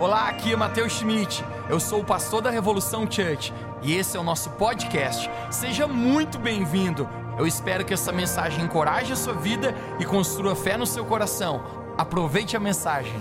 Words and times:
Olá, 0.00 0.30
aqui 0.30 0.50
é 0.50 0.56
Matheus 0.56 0.94
Schmidt. 0.94 1.44
Eu 1.68 1.78
sou 1.78 2.00
o 2.00 2.04
pastor 2.04 2.40
da 2.40 2.48
Revolução 2.48 3.02
Church 3.02 3.52
e 3.82 3.94
esse 3.94 4.16
é 4.16 4.20
o 4.20 4.22
nosso 4.22 4.48
podcast. 4.52 5.28
Seja 5.50 5.86
muito 5.86 6.38
bem-vindo. 6.38 7.06
Eu 7.38 7.46
espero 7.46 7.84
que 7.84 7.92
essa 7.92 8.10
mensagem 8.10 8.64
encoraje 8.64 9.12
a 9.12 9.16
sua 9.16 9.34
vida 9.34 9.74
e 9.98 10.06
construa 10.06 10.56
fé 10.56 10.78
no 10.78 10.86
seu 10.86 11.04
coração. 11.04 11.62
Aproveite 11.98 12.56
a 12.56 12.60
mensagem. 12.60 13.12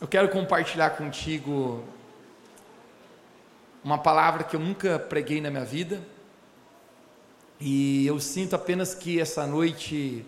Eu 0.00 0.08
quero 0.08 0.28
compartilhar 0.30 0.90
contigo 0.90 1.84
uma 3.84 3.98
palavra 3.98 4.42
que 4.42 4.56
eu 4.56 4.60
nunca 4.60 4.98
preguei 4.98 5.40
na 5.40 5.48
minha 5.48 5.64
vida 5.64 6.02
e 7.60 8.06
eu 8.06 8.18
sinto 8.18 8.54
apenas 8.54 8.94
que 8.94 9.20
essa 9.20 9.46
noite 9.46 10.24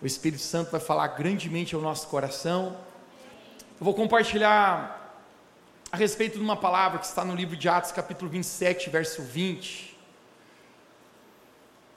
o 0.00 0.06
Espírito 0.06 0.42
Santo 0.42 0.70
vai 0.70 0.80
falar 0.80 1.08
grandemente 1.08 1.74
ao 1.74 1.80
nosso 1.80 2.06
coração. 2.08 2.76
Eu 3.78 3.84
vou 3.84 3.94
compartilhar 3.94 4.94
a 5.92 5.96
respeito 5.96 6.38
de 6.38 6.42
uma 6.42 6.56
palavra 6.56 6.98
que 6.98 7.06
está 7.06 7.24
no 7.24 7.34
livro 7.34 7.56
de 7.56 7.68
Atos, 7.68 7.92
capítulo 7.92 8.30
27, 8.30 8.88
verso 8.90 9.22
20. 9.22 9.96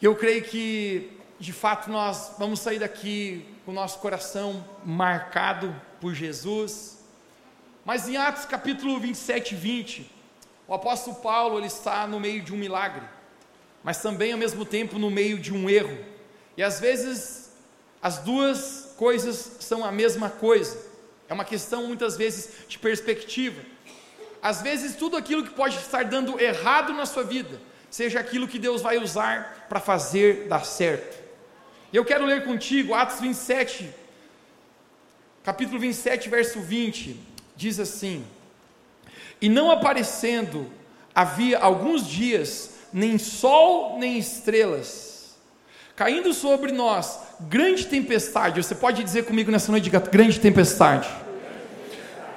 Eu 0.02 0.16
creio 0.16 0.44
que, 0.44 1.18
de 1.40 1.54
fato, 1.54 1.90
nós 1.90 2.34
vamos 2.38 2.60
sair 2.60 2.80
daqui 2.80 3.46
com 3.63 3.72
o 3.72 3.74
nosso 3.74 3.99
coração 3.99 4.66
marcado 4.84 5.74
por 5.99 6.13
Jesus. 6.13 6.98
Mas 7.86 8.10
em 8.10 8.18
Atos, 8.18 8.46
capítulo 8.46 8.99
27, 8.99 9.55
20, 9.55 10.12
o 10.68 10.74
apóstolo 10.74 11.18
Paulo 11.18 11.58
ele 11.58 11.68
está 11.68 12.05
no 12.05 12.20
meio 12.20 12.41
de 12.41 12.54
um 12.54 12.58
milagre 12.58 13.05
mas 13.84 14.02
também 14.02 14.31
ao 14.31 14.38
mesmo 14.38 14.66
tempo 14.66 14.99
no 14.99 15.09
meio 15.09 15.40
de 15.40 15.53
um 15.53 15.70
erro. 15.70 15.98
E 16.55 16.63
às 16.63 16.80
vezes 16.80 17.52
as 18.02 18.20
duas 18.20 18.94
coisas 18.98 19.57
são 19.59 19.84
a 19.84 19.91
mesma 19.91 20.30
coisa. 20.30 20.77
É 21.27 21.34
uma 21.34 21.46
questão 21.46 21.88
muitas 21.88 22.18
vezes 22.18 22.68
de 22.68 22.77
perspectiva. 22.77 23.62
Às 24.41 24.62
vezes 24.62 24.96
tudo 24.96 25.15
aquilo 25.15 25.43
que 25.43 25.51
pode 25.51 25.77
estar 25.77 26.04
dando 26.05 26.40
errado 26.40 26.93
na 26.93 27.05
sua 27.05 27.23
vida, 27.23 27.62
seja 27.90 28.20
aquilo 28.20 28.48
que 28.48 28.60
Deus 28.60 28.82
vai 28.82 28.98
usar 28.98 29.68
para 29.70 29.79
fazer 29.79 30.48
dar 30.48 30.66
certo. 30.66 31.21
Eu 31.93 32.05
quero 32.05 32.26
ler 32.26 32.43
contigo 32.43 32.93
Atos 32.93 33.20
27, 33.20 33.90
capítulo 35.43 35.79
27, 35.79 36.29
verso 36.29 36.60
20, 36.60 37.20
diz 37.55 37.79
assim: 37.79 38.26
E 39.41 39.49
não 39.49 39.70
aparecendo 39.70 40.71
havia 41.13 41.60
alguns 41.60 42.07
dias 42.07 42.71
nem 42.94 43.18
sol 43.18 43.98
nem 44.00 44.18
estrelas. 44.18 45.36
Caindo 45.96 46.34
sobre 46.34 46.72
nós, 46.72 47.20
grande 47.42 47.86
tempestade. 47.86 48.62
Você 48.62 48.74
pode 48.74 49.04
dizer 49.04 49.26
comigo 49.26 49.52
nessa 49.52 49.72
noite, 49.72 49.90
grande 49.90 50.40
tempestade. 50.40 51.10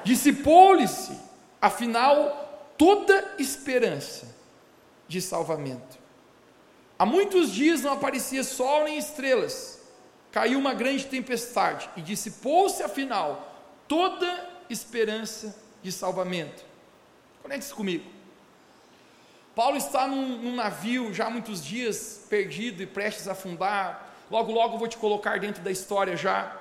Dissipou-lhe-se, 0.04 1.18
afinal, 1.60 2.72
toda 2.76 3.34
esperança 3.38 4.26
de 5.08 5.20
salvamento. 5.20 5.98
Há 6.98 7.06
muitos 7.06 7.50
dias 7.50 7.82
não 7.82 7.92
aparecia 7.92 8.44
sol 8.44 8.84
nem 8.84 8.98
estrelas. 8.98 9.80
Caiu 10.30 10.58
uma 10.58 10.74
grande 10.74 11.06
tempestade 11.06 11.88
e 11.96 12.02
dissipou-se, 12.02 12.82
afinal, 12.82 13.62
toda 13.88 14.50
esperança 14.68 15.56
de 15.82 15.92
salvamento. 15.92 16.64
Conecte-se 17.42 17.72
comigo. 17.72 18.13
Paulo 19.54 19.76
está 19.76 20.06
num, 20.06 20.38
num, 20.38 20.54
navio 20.54 21.14
já 21.14 21.26
há 21.26 21.30
muitos 21.30 21.64
dias, 21.64 22.26
perdido 22.28 22.82
e 22.82 22.86
prestes 22.86 23.28
a 23.28 23.32
afundar. 23.32 24.12
Logo, 24.30 24.50
logo 24.50 24.78
vou 24.78 24.88
te 24.88 24.96
colocar 24.96 25.38
dentro 25.38 25.62
da 25.62 25.70
história 25.70 26.16
já. 26.16 26.56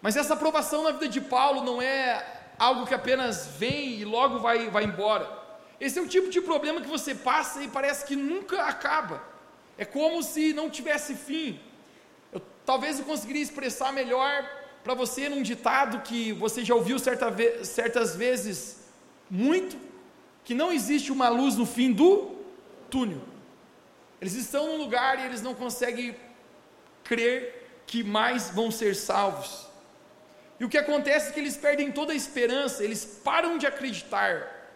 Mas 0.00 0.16
essa 0.16 0.34
aprovação 0.34 0.82
na 0.84 0.92
vida 0.92 1.08
de 1.08 1.20
Paulo 1.20 1.62
não 1.62 1.82
é 1.82 2.24
algo 2.58 2.86
que 2.86 2.94
apenas 2.94 3.46
vem 3.58 4.00
e 4.00 4.04
logo 4.04 4.38
vai, 4.38 4.70
vai 4.70 4.84
embora. 4.84 5.28
Esse 5.78 5.98
é 5.98 6.02
o 6.02 6.08
tipo 6.08 6.30
de 6.30 6.40
problema 6.40 6.80
que 6.80 6.88
você 6.88 7.14
passa 7.14 7.62
e 7.62 7.68
parece 7.68 8.06
que 8.06 8.16
nunca 8.16 8.62
acaba. 8.62 9.22
É 9.76 9.84
como 9.84 10.22
se 10.22 10.52
não 10.52 10.70
tivesse 10.70 11.14
fim. 11.14 11.60
Eu, 12.32 12.40
talvez 12.64 12.98
eu 12.98 13.04
conseguiria 13.04 13.42
expressar 13.42 13.92
melhor 13.92 14.48
para 14.82 14.94
você 14.94 15.28
num 15.28 15.42
ditado 15.42 16.00
que 16.00 16.32
você 16.32 16.64
já 16.64 16.74
ouviu 16.74 16.98
certa 16.98 17.30
ve 17.30 17.64
certas 17.64 18.16
vezes 18.16 18.78
muito, 19.30 19.76
que 20.48 20.54
não 20.54 20.72
existe 20.72 21.12
uma 21.12 21.28
luz 21.28 21.56
no 21.56 21.66
fim 21.66 21.92
do 21.92 22.34
túnel. 22.88 23.20
Eles 24.18 24.32
estão 24.32 24.66
num 24.66 24.78
lugar 24.78 25.20
e 25.20 25.26
eles 25.26 25.42
não 25.42 25.54
conseguem 25.54 26.16
crer 27.04 27.82
que 27.86 28.02
mais 28.02 28.48
vão 28.48 28.70
ser 28.70 28.96
salvos. 28.96 29.66
E 30.58 30.64
o 30.64 30.68
que 30.70 30.78
acontece 30.78 31.28
é 31.28 31.32
que 31.32 31.38
eles 31.38 31.54
perdem 31.54 31.92
toda 31.92 32.14
a 32.14 32.16
esperança, 32.16 32.82
eles 32.82 33.20
param 33.22 33.58
de 33.58 33.66
acreditar 33.66 34.72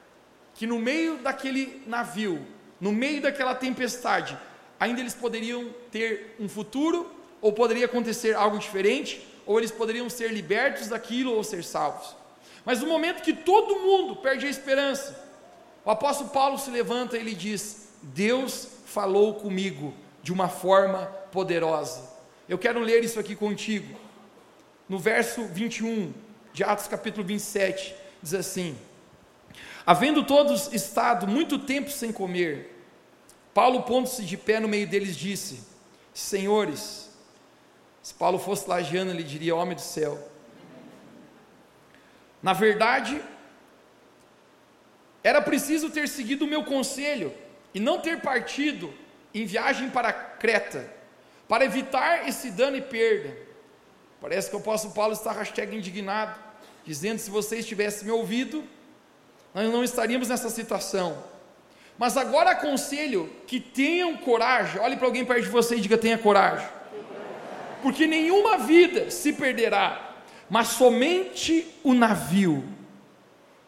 que 0.55 0.67
no 0.67 0.79
meio 0.79 1.17
daquele 1.17 1.83
navio, 1.87 2.47
no 2.79 2.93
meio 2.93 3.23
daquela 3.23 3.55
tempestade, 3.55 4.39
ainda 4.79 5.01
eles 5.01 5.15
poderiam 5.15 5.75
ter 5.91 6.37
um 6.39 6.51
futuro, 6.51 7.11
ou 7.41 7.51
poderia 7.51 7.87
acontecer 7.87 8.37
algo 8.37 8.59
diferente, 8.59 9.27
ou 9.47 9.59
eles 9.59 9.71
poderiam 9.71 10.11
ser 10.11 10.33
libertos 10.35 10.89
daquilo 10.89 11.33
ou 11.33 11.43
ser 11.43 11.65
salvos. 11.65 12.15
Mas 12.63 12.81
no 12.81 12.87
momento 12.87 13.23
que 13.23 13.33
todo 13.33 13.81
mundo 13.81 14.17
perde 14.17 14.47
a 14.47 14.51
esperança, 14.51 15.22
o 15.85 15.91
apóstolo 15.91 16.31
Paulo 16.31 16.59
se 16.59 16.71
levanta 16.71 17.17
e 17.17 17.21
ele 17.21 17.35
diz: 17.35 17.89
Deus 18.03 18.69
falou 18.87 19.35
comigo 19.35 19.95
de 20.23 20.33
uma 20.33 20.49
forma 20.49 21.07
poderosa. 21.31 22.11
Eu 22.49 22.59
quero 22.59 22.81
ler 22.81 23.03
isso 23.03 23.19
aqui 23.19 23.35
contigo. 23.35 23.99
No 24.89 24.99
verso 24.99 25.45
21 25.47 26.13
de 26.53 26.63
Atos 26.63 26.87
capítulo 26.87 27.27
27, 27.27 27.95
diz 28.23 28.35
assim: 28.35 28.77
Havendo 29.87 30.25
todos 30.25 30.73
estado 30.73 31.27
muito 31.27 31.59
tempo 31.59 31.91
sem 31.91 32.13
comer, 32.13 32.79
Paulo, 33.53 33.83
pondo-se 33.83 34.23
de 34.25 34.37
pé 34.37 34.61
no 34.61 34.69
meio 34.69 34.87
deles, 34.87 35.17
disse: 35.17 35.61
Senhores, 36.15 37.11
se 38.03 38.15
Paulo 38.15 38.39
fosse 38.39 38.69
lagiano, 38.69 39.11
ele 39.11 39.23
diria: 39.23 39.57
Homem 39.57 39.75
do 39.75 39.81
céu. 39.81 40.29
Na 42.43 42.53
verdade, 42.53 43.23
era 45.23 45.41
preciso 45.41 45.91
ter 45.91 46.09
seguido 46.09 46.45
o 46.45 46.49
meu 46.49 46.65
conselho 46.65 47.33
e 47.73 47.81
não 47.81 47.99
ter 47.99 48.21
partido 48.21 48.93
em 49.35 49.45
viagem 49.47 49.89
para 49.89 50.13
Creta, 50.13 50.93
para 51.49 51.65
evitar 51.65 52.29
esse 52.29 52.51
dano 52.51 52.77
e 52.77 52.83
perda. 52.83 53.37
Parece 54.21 54.51
que 54.51 54.57
o 54.57 54.59
apóstolo 54.59 54.95
Paulo 54.95 55.13
está 55.13 55.33
hashtag 55.33 55.77
indignado, 55.77 56.39
dizendo: 56.85 57.19
se 57.19 57.31
vocês 57.31 57.67
tivessem 57.67 58.05
me 58.05 58.11
ouvido, 58.11 58.65
nós 59.55 59.71
não 59.71 59.85
estaríamos 59.85 60.29
nessa 60.29 60.51
situação. 60.51 61.23
Mas 61.99 62.17
agora 62.17 62.51
aconselho 62.51 63.31
que 63.47 63.61
tenham 63.61 64.17
coragem. 64.17 64.81
Olhe 64.81 64.97
para 64.97 65.07
alguém 65.07 65.25
perto 65.25 65.43
de 65.43 65.49
você 65.49 65.77
e 65.77 65.81
diga: 65.81 65.99
tenha 65.99 66.19
coragem. 66.19 66.69
Porque 67.83 68.07
nenhuma 68.07 68.59
vida 68.59 69.11
se 69.11 69.33
perderá, 69.33 70.15
mas 70.49 70.69
somente 70.69 71.67
o 71.83 71.95
navio. 71.95 72.65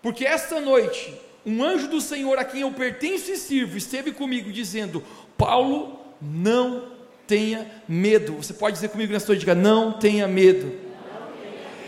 Porque 0.00 0.24
esta 0.24 0.60
noite 0.60 1.20
um 1.46 1.62
anjo 1.62 1.88
do 1.88 2.00
Senhor 2.00 2.38
a 2.38 2.44
quem 2.44 2.62
eu 2.62 2.72
pertenço 2.72 3.30
e 3.30 3.36
sirvo 3.36 3.76
esteve 3.76 4.12
comigo 4.12 4.52
dizendo: 4.52 5.02
Paulo, 5.36 5.98
não 6.20 6.90
tenha 7.26 7.70
medo. 7.86 8.34
Você 8.34 8.54
pode 8.54 8.74
dizer 8.74 8.88
comigo 8.88 9.12
nessa 9.12 9.36
diga: 9.36 9.54
não 9.54 9.92
tenha 9.92 10.26
medo. 10.26 10.84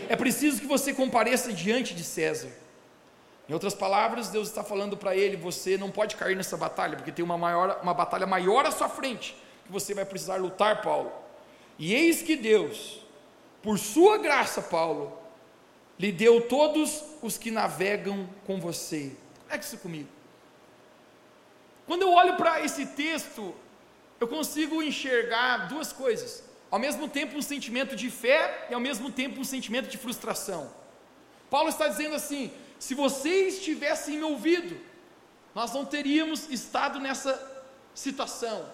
É 0.09 0.15
preciso 0.15 0.61
que 0.61 0.67
você 0.67 0.93
compareça 0.93 1.53
diante 1.53 1.95
de 1.95 2.05
César. 2.05 2.49
Em 3.49 3.53
outras 3.53 3.75
palavras, 3.75 4.29
Deus 4.29 4.49
está 4.49 4.63
falando 4.63 4.97
para 4.97 5.17
ele: 5.17 5.37
você 5.37 5.79
não 5.79 5.91
pode 5.91 6.17
cair 6.17 6.37
nessa 6.37 6.57
batalha, 6.57 6.97
porque 6.97 7.13
tem 7.13 7.25
uma, 7.25 7.39
maior, 7.39 7.81
uma 7.83 7.95
batalha 7.95 8.27
maior 8.27 8.67
à 8.67 8.71
sua 8.71 8.89
frente, 8.89 9.37
que 9.65 9.73
você 9.73 9.95
vai 9.95 10.05
precisar 10.05 10.37
lutar, 10.37 10.83
Paulo. 10.83 11.13
E 11.79 11.95
eis 11.95 12.23
que 12.23 12.37
Deus, 12.37 13.01
por 13.63 13.79
sua 13.79 14.19
graça, 14.19 14.63
Paulo, 14.63 15.17
lhe 15.99 16.11
deu 16.11 16.43
todos 16.43 17.03
os 17.23 17.39
que 17.39 17.51
navegam 17.51 18.29
com 18.47 18.61
você. 18.61 19.13
Isso 19.61 19.79
comigo. 19.79 20.09
Quando 21.87 22.03
eu 22.03 22.13
olho 22.13 22.37
para 22.37 22.61
esse 22.61 22.85
texto, 22.87 23.55
eu 24.21 24.29
consigo 24.29 24.83
enxergar 24.83 25.69
duas 25.69 25.93
coisas. 25.93 26.43
Ao 26.71 26.79
mesmo 26.79 27.09
tempo, 27.09 27.37
um 27.37 27.43
sentimento 27.43 27.95
de 27.95 28.11
fé 28.11 28.67
e 28.71 28.75
ao 28.75 28.81
mesmo 28.81 29.11
tempo, 29.11 29.41
um 29.41 29.45
sentimento 29.45 29.89
de 29.89 29.97
frustração. 29.97 30.71
Paulo 31.49 31.69
está 31.69 31.87
dizendo 31.87 32.17
assim: 32.17 32.53
se 32.79 32.95
vocês 32.95 33.61
tivessem 33.61 34.17
me 34.17 34.25
ouvido, 34.25 34.79
nós 35.55 35.73
não 35.73 35.85
teríamos 35.85 36.51
estado 36.51 36.99
nessa 36.99 37.33
situação. 37.95 38.69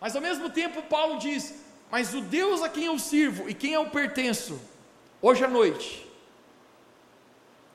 Mas 0.00 0.16
ao 0.16 0.22
mesmo 0.22 0.48
tempo, 0.48 0.82
Paulo 0.82 1.18
diz: 1.18 1.54
Mas 1.90 2.14
o 2.14 2.20
Deus 2.20 2.62
a 2.62 2.68
quem 2.68 2.86
eu 2.86 2.98
sirvo 2.98 3.48
e 3.48 3.54
quem 3.54 3.74
eu 3.74 3.90
pertenço, 3.90 4.60
hoje 5.20 5.44
à 5.44 5.48
noite, 5.48 6.10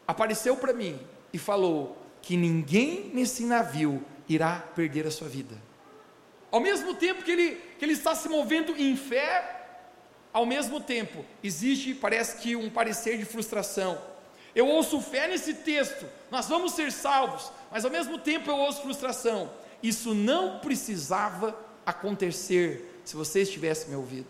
apareceu 0.08 0.58
para 0.58 0.74
mim 0.74 1.00
e 1.34 1.38
falou 1.38 1.98
que 2.22 2.38
ninguém 2.38 3.12
nesse 3.14 3.44
navio 3.44 4.04
irá 4.28 4.60
perder 4.76 5.08
a 5.08 5.12
sua 5.12 5.28
vida. 5.28 5.56
Ao 6.52 6.60
mesmo 6.60 6.94
tempo 6.94 7.24
que 7.24 7.32
ele, 7.32 7.56
que 7.80 7.86
ele 7.86 7.94
está 7.94 8.14
se 8.14 8.28
movendo 8.28 8.76
em 8.78 8.96
fé, 8.96 9.60
ao 10.34 10.46
mesmo 10.46 10.80
tempo 10.80 11.26
existe, 11.44 11.94
parece 11.94 12.38
que, 12.38 12.56
um 12.56 12.70
parecer 12.70 13.18
de 13.18 13.26
frustração. 13.26 14.00
Eu 14.54 14.68
ouço 14.68 15.02
fé 15.02 15.28
nesse 15.28 15.54
texto, 15.54 16.06
nós 16.30 16.48
vamos 16.48 16.74
ser 16.74 16.92
salvos, 16.92 17.52
mas 17.72 17.86
ao 17.86 17.92
mesmo 17.92 18.18
tempo 18.18 18.50
eu 18.50 18.58
ouço 18.58 18.82
frustração. 18.82 19.50
Isso 19.82 20.14
não 20.14 20.60
precisava 20.60 21.58
acontecer 21.86 23.02
se 23.04 23.16
você 23.16 23.42
estivesse 23.42 23.90
me 23.90 23.96
ouvindo. 23.96 24.28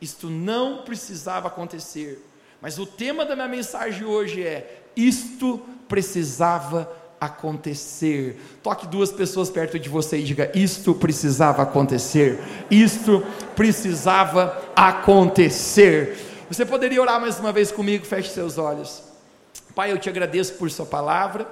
Isto 0.00 0.30
não 0.30 0.82
precisava 0.82 1.48
acontecer. 1.48 2.22
Mas 2.60 2.78
o 2.78 2.86
tema 2.86 3.24
da 3.24 3.34
minha 3.34 3.48
mensagem 3.48 4.04
hoje 4.04 4.42
é: 4.42 4.84
isto 4.96 5.60
precisava 5.88 6.90
acontecer. 7.20 8.40
Toque 8.62 8.86
duas 8.86 9.12
pessoas 9.12 9.50
perto 9.50 9.78
de 9.78 9.88
você 9.88 10.18
e 10.18 10.24
diga: 10.24 10.50
Isto 10.54 10.94
precisava 10.94 11.62
acontecer. 11.62 12.38
Isto 12.70 13.24
precisava 13.54 14.62
acontecer. 14.74 16.16
Você 16.48 16.64
poderia 16.64 17.00
orar 17.00 17.20
mais 17.20 17.38
uma 17.38 17.52
vez 17.52 17.72
comigo? 17.72 18.06
Feche 18.06 18.30
seus 18.30 18.56
olhos. 18.56 19.02
Pai, 19.74 19.92
eu 19.92 19.98
te 19.98 20.08
agradeço 20.08 20.54
por 20.54 20.70
Sua 20.70 20.86
palavra 20.86 21.46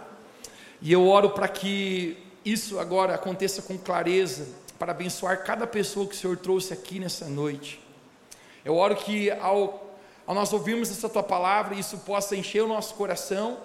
e 0.80 0.92
eu 0.92 1.06
oro 1.06 1.30
para 1.30 1.48
que 1.48 2.16
isso 2.44 2.78
agora 2.78 3.14
aconteça 3.14 3.62
com 3.62 3.76
clareza, 3.78 4.46
para 4.78 4.92
abençoar 4.92 5.42
cada 5.42 5.66
pessoa 5.66 6.06
que 6.06 6.14
o 6.14 6.18
Senhor 6.18 6.36
trouxe 6.36 6.72
aqui 6.72 6.98
nessa 7.00 7.26
noite. 7.26 7.80
Eu 8.64 8.76
oro 8.76 8.94
que 8.94 9.30
ao, 9.30 9.83
ao 10.26 10.34
nós 10.34 10.52
ouvirmos 10.52 10.90
essa 10.90 11.08
Tua 11.08 11.22
palavra, 11.22 11.74
isso 11.74 11.98
possa 11.98 12.34
encher 12.34 12.62
o 12.62 12.68
nosso 12.68 12.94
coração 12.94 13.58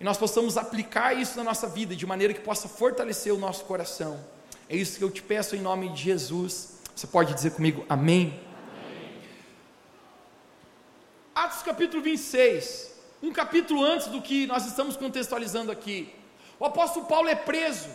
e 0.00 0.04
nós 0.04 0.18
possamos 0.18 0.56
aplicar 0.56 1.14
isso 1.14 1.36
na 1.36 1.44
nossa 1.44 1.66
vida 1.66 1.94
de 1.94 2.06
maneira 2.06 2.34
que 2.34 2.40
possa 2.40 2.68
fortalecer 2.68 3.32
o 3.32 3.38
nosso 3.38 3.64
coração. 3.64 4.22
É 4.68 4.76
isso 4.76 4.98
que 4.98 5.04
eu 5.04 5.10
te 5.10 5.22
peço 5.22 5.56
em 5.56 5.60
nome 5.60 5.88
de 5.90 6.02
Jesus. 6.02 6.74
Você 6.94 7.06
pode 7.06 7.32
dizer 7.32 7.52
comigo 7.52 7.84
amém? 7.88 8.40
amém. 8.86 9.22
Atos 11.34 11.62
capítulo 11.62 12.02
26, 12.02 12.92
um 13.22 13.32
capítulo 13.32 13.82
antes 13.82 14.08
do 14.08 14.20
que 14.20 14.46
nós 14.46 14.66
estamos 14.66 14.96
contextualizando 14.96 15.70
aqui. 15.72 16.14
O 16.58 16.64
apóstolo 16.64 17.06
Paulo 17.06 17.28
é 17.28 17.34
preso 17.34 17.88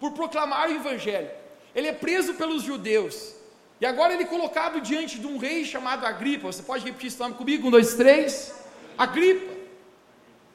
por 0.00 0.12
proclamar 0.12 0.68
o 0.68 0.72
evangelho. 0.72 1.30
Ele 1.74 1.88
é 1.88 1.92
preso 1.92 2.34
pelos 2.34 2.62
judeus. 2.62 3.34
E 3.82 3.84
agora 3.84 4.14
ele 4.14 4.22
é 4.22 4.26
colocado 4.26 4.80
diante 4.80 5.18
de 5.18 5.26
um 5.26 5.38
rei 5.38 5.64
chamado 5.64 6.06
Agripa. 6.06 6.46
Você 6.46 6.62
pode 6.62 6.84
repetir 6.84 7.08
esse 7.08 7.18
nome 7.18 7.34
comigo? 7.34 7.66
Um, 7.66 7.70
dois, 7.72 7.94
três. 7.94 8.54
Agripa. 8.96 9.52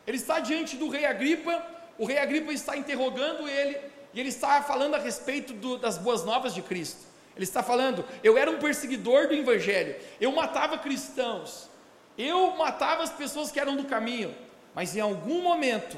Ele 0.08 0.16
está 0.16 0.40
diante 0.40 0.78
do 0.78 0.88
rei 0.88 1.06
Agripa. 1.06 1.62
O 1.98 2.06
rei 2.06 2.20
Agripa 2.20 2.54
está 2.54 2.78
interrogando 2.78 3.46
ele. 3.46 3.78
E 4.14 4.20
ele 4.22 4.30
está 4.30 4.64
falando 4.64 4.96
a 4.96 4.98
respeito 4.98 5.52
do, 5.52 5.78
das 5.78 5.98
boas 5.98 6.24
novas 6.24 6.54
de 6.54 6.62
Cristo. 6.62 7.02
Ele 7.36 7.44
está 7.44 7.62
falando: 7.62 8.06
eu 8.24 8.38
era 8.38 8.50
um 8.50 8.60
perseguidor 8.60 9.28
do 9.28 9.34
evangelho. 9.34 9.98
Eu 10.22 10.32
matava 10.32 10.78
cristãos. 10.78 11.70
Eu 12.18 12.56
matava 12.56 13.04
as 13.04 13.12
pessoas 13.12 13.52
que 13.52 13.60
eram 13.60 13.76
do 13.76 13.84
caminho, 13.84 14.34
mas 14.74 14.96
em 14.96 15.02
algum 15.02 15.42
momento 15.42 15.98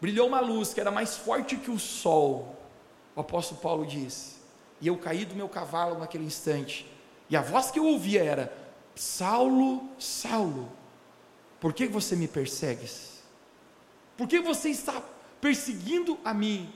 brilhou 0.00 0.28
uma 0.28 0.38
luz 0.38 0.72
que 0.72 0.80
era 0.80 0.92
mais 0.92 1.16
forte 1.16 1.56
que 1.56 1.72
o 1.72 1.78
sol. 1.80 2.56
O 3.16 3.20
apóstolo 3.20 3.60
Paulo 3.60 3.84
diz: 3.84 4.35
E 4.80 4.88
eu 4.88 4.98
caí 4.98 5.24
do 5.24 5.34
meu 5.34 5.48
cavalo 5.48 5.98
naquele 5.98 6.24
instante, 6.24 6.86
e 7.28 7.36
a 7.36 7.40
voz 7.40 7.70
que 7.70 7.78
eu 7.78 7.86
ouvia 7.86 8.22
era: 8.22 8.56
Saulo, 8.94 9.88
Saulo, 9.98 10.70
por 11.60 11.72
que 11.72 11.86
você 11.86 12.14
me 12.14 12.28
persegues? 12.28 13.22
Por 14.16 14.28
que 14.28 14.40
você 14.40 14.70
está 14.70 15.02
perseguindo 15.40 16.18
a 16.24 16.32
mim? 16.32 16.72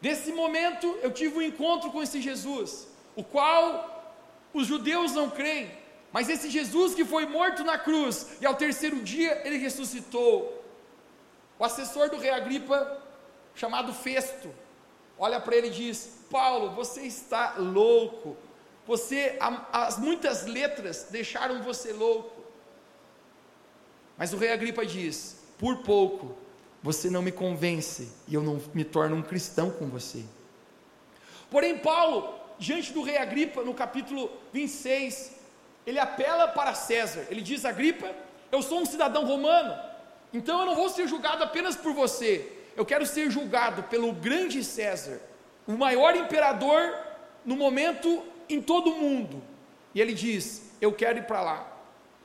Nesse 0.00 0.32
momento 0.32 0.86
eu 1.02 1.10
tive 1.10 1.38
um 1.38 1.42
encontro 1.42 1.90
com 1.90 2.02
esse 2.02 2.20
Jesus, 2.20 2.86
o 3.14 3.24
qual 3.24 4.14
os 4.52 4.66
judeus 4.66 5.12
não 5.12 5.28
creem, 5.28 5.70
mas 6.12 6.28
esse 6.28 6.48
Jesus 6.48 6.94
que 6.94 7.04
foi 7.04 7.26
morto 7.26 7.64
na 7.64 7.78
cruz 7.78 8.38
e 8.40 8.46
ao 8.46 8.54
terceiro 8.54 9.02
dia 9.02 9.42
ele 9.44 9.56
ressuscitou. 9.56 10.64
O 11.58 11.64
assessor 11.64 12.10
do 12.10 12.18
rei 12.18 12.30
Agripa, 12.30 13.02
chamado 13.54 13.92
Festo, 13.92 14.50
olha 15.18 15.40
para 15.40 15.56
ele 15.56 15.68
e 15.68 15.70
diz: 15.70 16.18
Paulo, 16.30 16.70
você 16.70 17.02
está 17.02 17.54
louco. 17.58 18.36
Você, 18.86 19.36
as 19.72 19.98
muitas 19.98 20.46
letras 20.46 21.08
deixaram 21.10 21.62
você 21.62 21.92
louco. 21.92 22.44
Mas 24.16 24.32
o 24.32 24.36
rei 24.36 24.52
Agripa 24.52 24.86
diz: 24.86 25.42
Por 25.58 25.78
pouco 25.78 26.36
você 26.82 27.10
não 27.10 27.22
me 27.22 27.32
convence 27.32 28.12
e 28.28 28.34
eu 28.34 28.42
não 28.42 28.60
me 28.72 28.84
torno 28.84 29.16
um 29.16 29.22
cristão 29.22 29.70
com 29.70 29.88
você. 29.88 30.24
Porém, 31.50 31.78
Paulo, 31.78 32.38
diante 32.58 32.92
do 32.92 33.02
rei 33.02 33.18
Agripa, 33.18 33.62
no 33.62 33.74
capítulo 33.74 34.30
26, 34.52 35.34
ele 35.86 35.98
apela 35.98 36.48
para 36.48 36.74
César. 36.74 37.26
Ele 37.30 37.40
diz: 37.40 37.64
Agripa, 37.64 38.14
eu 38.50 38.62
sou 38.62 38.80
um 38.80 38.86
cidadão 38.86 39.24
romano, 39.24 39.76
então 40.32 40.60
eu 40.60 40.66
não 40.66 40.74
vou 40.76 40.88
ser 40.88 41.06
julgado 41.08 41.42
apenas 41.42 41.76
por 41.76 41.92
você, 41.92 42.55
eu 42.76 42.84
quero 42.84 43.06
ser 43.06 43.30
julgado 43.30 43.82
pelo 43.84 44.12
grande 44.12 44.62
César, 44.62 45.20
o 45.66 45.72
maior 45.72 46.14
imperador 46.14 46.94
no 47.44 47.56
momento 47.56 48.22
em 48.48 48.60
todo 48.60 48.90
o 48.90 48.98
mundo. 49.00 49.42
E 49.94 50.00
ele 50.00 50.12
diz: 50.12 50.70
Eu 50.80 50.92
quero 50.92 51.18
ir 51.18 51.24
para 51.24 51.40
lá. 51.40 51.72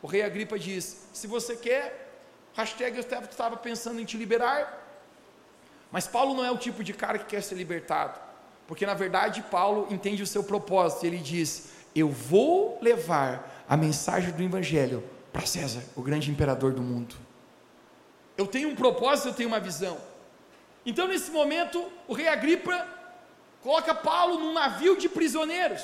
O 0.01 0.07
rei 0.07 0.23
Agripa 0.23 0.59
diz: 0.59 1.07
Se 1.13 1.25
você 1.25 1.55
quer, 1.55 2.11
hashtag 2.53 2.97
eu 2.97 3.01
estava 3.01 3.55
pensando 3.55 4.01
em 4.01 4.05
te 4.05 4.17
liberar. 4.17 4.79
Mas 5.89 6.07
Paulo 6.07 6.33
não 6.33 6.45
é 6.45 6.51
o 6.51 6.57
tipo 6.57 6.83
de 6.83 6.93
cara 6.93 7.17
que 7.17 7.25
quer 7.25 7.41
ser 7.41 7.55
libertado, 7.55 8.19
porque 8.67 8.85
na 8.85 8.93
verdade 8.93 9.43
Paulo 9.49 9.87
entende 9.89 10.21
o 10.21 10.27
seu 10.27 10.43
propósito. 10.43 11.05
Ele 11.05 11.17
diz: 11.17 11.69
Eu 11.95 12.09
vou 12.09 12.77
levar 12.81 13.63
a 13.69 13.77
mensagem 13.77 14.31
do 14.31 14.43
Evangelho 14.43 15.03
para 15.31 15.45
César, 15.45 15.81
o 15.95 16.01
grande 16.01 16.29
imperador 16.29 16.73
do 16.73 16.81
mundo. 16.81 17.15
Eu 18.37 18.47
tenho 18.47 18.69
um 18.69 18.75
propósito, 18.75 19.29
eu 19.29 19.33
tenho 19.33 19.49
uma 19.49 19.59
visão. 19.59 20.10
Então, 20.85 21.07
nesse 21.07 21.31
momento, 21.31 21.91
o 22.07 22.13
rei 22.13 22.27
Agripa 22.27 22.87
coloca 23.61 23.93
Paulo 23.93 24.39
num 24.39 24.53
navio 24.53 24.97
de 24.97 25.07
prisioneiros, 25.07 25.83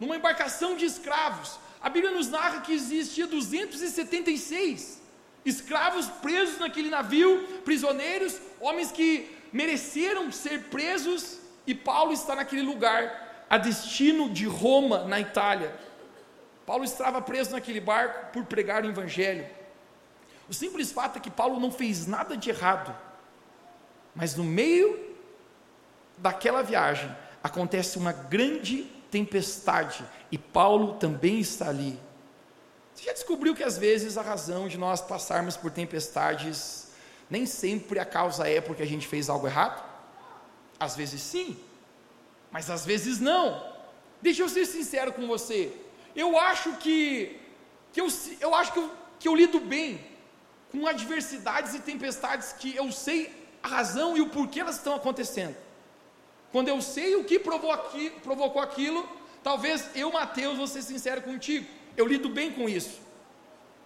numa 0.00 0.16
embarcação 0.16 0.76
de 0.76 0.84
escravos. 0.84 1.58
A 1.80 1.88
Bíblia 1.88 2.12
nos 2.12 2.28
narra 2.28 2.60
que 2.60 2.72
existia 2.72 3.26
276 3.26 4.98
escravos 5.44 6.06
presos 6.06 6.58
naquele 6.58 6.90
navio, 6.90 7.46
prisioneiros, 7.64 8.38
homens 8.60 8.90
que 8.92 9.34
mereceram 9.52 10.30
ser 10.30 10.64
presos, 10.64 11.38
e 11.66 11.74
Paulo 11.74 12.12
está 12.12 12.34
naquele 12.34 12.62
lugar, 12.62 13.46
a 13.48 13.56
destino 13.56 14.28
de 14.28 14.46
Roma, 14.46 15.04
na 15.04 15.20
Itália. 15.20 15.74
Paulo 16.66 16.84
estava 16.84 17.22
preso 17.22 17.52
naquele 17.52 17.80
barco 17.80 18.32
por 18.32 18.44
pregar 18.44 18.84
o 18.84 18.88
Evangelho. 18.88 19.46
O 20.48 20.54
simples 20.54 20.92
fato 20.92 21.16
é 21.16 21.20
que 21.20 21.30
Paulo 21.30 21.58
não 21.58 21.70
fez 21.70 22.06
nada 22.06 22.36
de 22.36 22.50
errado, 22.50 22.94
mas 24.18 24.34
no 24.34 24.42
meio 24.42 24.98
daquela 26.16 26.60
viagem 26.60 27.08
acontece 27.40 27.96
uma 27.96 28.12
grande 28.12 28.82
tempestade 29.12 30.04
e 30.32 30.36
Paulo 30.36 30.94
também 30.94 31.38
está 31.38 31.68
ali. 31.68 31.96
Você 32.92 33.04
já 33.04 33.12
descobriu 33.12 33.54
que 33.54 33.62
às 33.62 33.78
vezes 33.78 34.18
a 34.18 34.22
razão 34.22 34.66
de 34.66 34.76
nós 34.76 35.00
passarmos 35.00 35.56
por 35.56 35.70
tempestades 35.70 36.88
nem 37.30 37.46
sempre 37.46 38.00
a 38.00 38.04
causa 38.04 38.48
é 38.48 38.60
porque 38.60 38.82
a 38.82 38.86
gente 38.86 39.06
fez 39.06 39.28
algo 39.28 39.46
errado? 39.46 39.88
Às 40.80 40.96
vezes 40.96 41.22
sim, 41.22 41.56
mas 42.50 42.68
às 42.70 42.84
vezes 42.84 43.20
não. 43.20 43.72
Deixa 44.20 44.42
eu 44.42 44.48
ser 44.48 44.66
sincero 44.66 45.12
com 45.12 45.28
você. 45.28 45.72
Eu 46.16 46.36
acho 46.36 46.72
que, 46.78 47.38
que 47.92 48.00
eu, 48.00 48.08
eu 48.40 48.52
acho 48.52 48.72
que 48.72 48.78
eu, 48.80 48.90
que 49.20 49.28
eu 49.28 49.36
lido 49.36 49.60
bem 49.60 50.04
com 50.72 50.88
adversidades 50.88 51.72
e 51.74 51.78
tempestades 51.78 52.52
que 52.52 52.74
eu 52.74 52.90
sei 52.90 53.37
a 53.62 53.68
razão 53.68 54.16
e 54.16 54.20
o 54.20 54.28
porquê 54.28 54.60
elas 54.60 54.76
estão 54.76 54.94
acontecendo. 54.94 55.56
Quando 56.50 56.68
eu 56.68 56.80
sei 56.80 57.16
o 57.16 57.24
que 57.24 57.38
provocou, 57.38 57.72
aqui, 57.72 58.10
provocou 58.22 58.62
aquilo, 58.62 59.06
talvez 59.42 59.90
eu, 59.94 60.12
Mateus, 60.12 60.56
vou 60.56 60.66
ser 60.66 60.82
sincero 60.82 61.22
contigo, 61.22 61.66
eu 61.96 62.06
lido 62.06 62.28
bem 62.28 62.50
com 62.52 62.68
isso. 62.68 63.00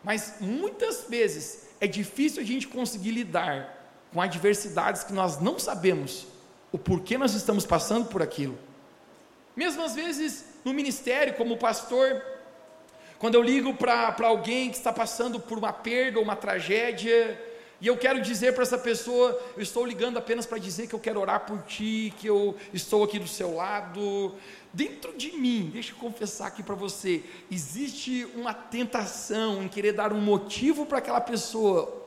Mas 0.04 0.34
muitas 0.40 1.04
vezes 1.08 1.68
é 1.80 1.86
difícil 1.86 2.42
a 2.42 2.44
gente 2.44 2.68
conseguir 2.68 3.10
lidar 3.10 3.80
com 4.12 4.20
adversidades 4.20 5.02
que 5.02 5.12
nós 5.12 5.40
não 5.40 5.58
sabemos 5.58 6.26
o 6.70 6.78
porquê 6.78 7.18
nós 7.18 7.34
estamos 7.34 7.66
passando 7.66 8.06
por 8.06 8.22
aquilo. 8.22 8.58
Mesmo 9.54 9.82
às 9.82 9.94
vezes 9.94 10.46
no 10.64 10.72
ministério, 10.72 11.34
como 11.34 11.56
pastor, 11.56 12.22
quando 13.18 13.34
eu 13.34 13.42
ligo 13.42 13.74
para 13.74 14.14
alguém 14.22 14.70
que 14.70 14.76
está 14.76 14.92
passando 14.92 15.38
por 15.38 15.58
uma 15.58 15.72
perda 15.72 16.18
ou 16.18 16.24
uma 16.24 16.34
tragédia, 16.34 17.40
e 17.82 17.88
eu 17.88 17.96
quero 17.96 18.22
dizer 18.22 18.54
para 18.54 18.62
essa 18.62 18.78
pessoa, 18.78 19.36
eu 19.56 19.62
estou 19.62 19.84
ligando 19.84 20.16
apenas 20.16 20.46
para 20.46 20.56
dizer 20.56 20.86
que 20.86 20.94
eu 20.94 21.00
quero 21.00 21.18
orar 21.18 21.40
por 21.40 21.60
ti, 21.62 22.14
que 22.16 22.28
eu 22.28 22.56
estou 22.72 23.02
aqui 23.02 23.18
do 23.18 23.26
seu 23.26 23.56
lado. 23.56 24.36
Dentro 24.72 25.12
de 25.18 25.32
mim, 25.32 25.68
deixa 25.72 25.90
eu 25.90 25.96
confessar 25.96 26.46
aqui 26.46 26.62
para 26.62 26.76
você, 26.76 27.24
existe 27.50 28.24
uma 28.36 28.54
tentação 28.54 29.64
em 29.64 29.68
querer 29.68 29.94
dar 29.94 30.12
um 30.12 30.20
motivo 30.20 30.86
para 30.86 30.98
aquela 30.98 31.20
pessoa, 31.20 32.06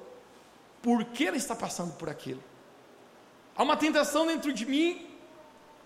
por 0.82 1.03
que 1.03 1.27
ela 1.27 1.36
está 1.36 1.53
passando 1.53 1.91
por 1.98 2.08
aquilo. 2.08 2.41
Há 3.53 3.62
uma 3.62 3.75
tentação 3.75 4.25
dentro 4.25 4.53
de 4.53 4.65
mim 4.65 5.05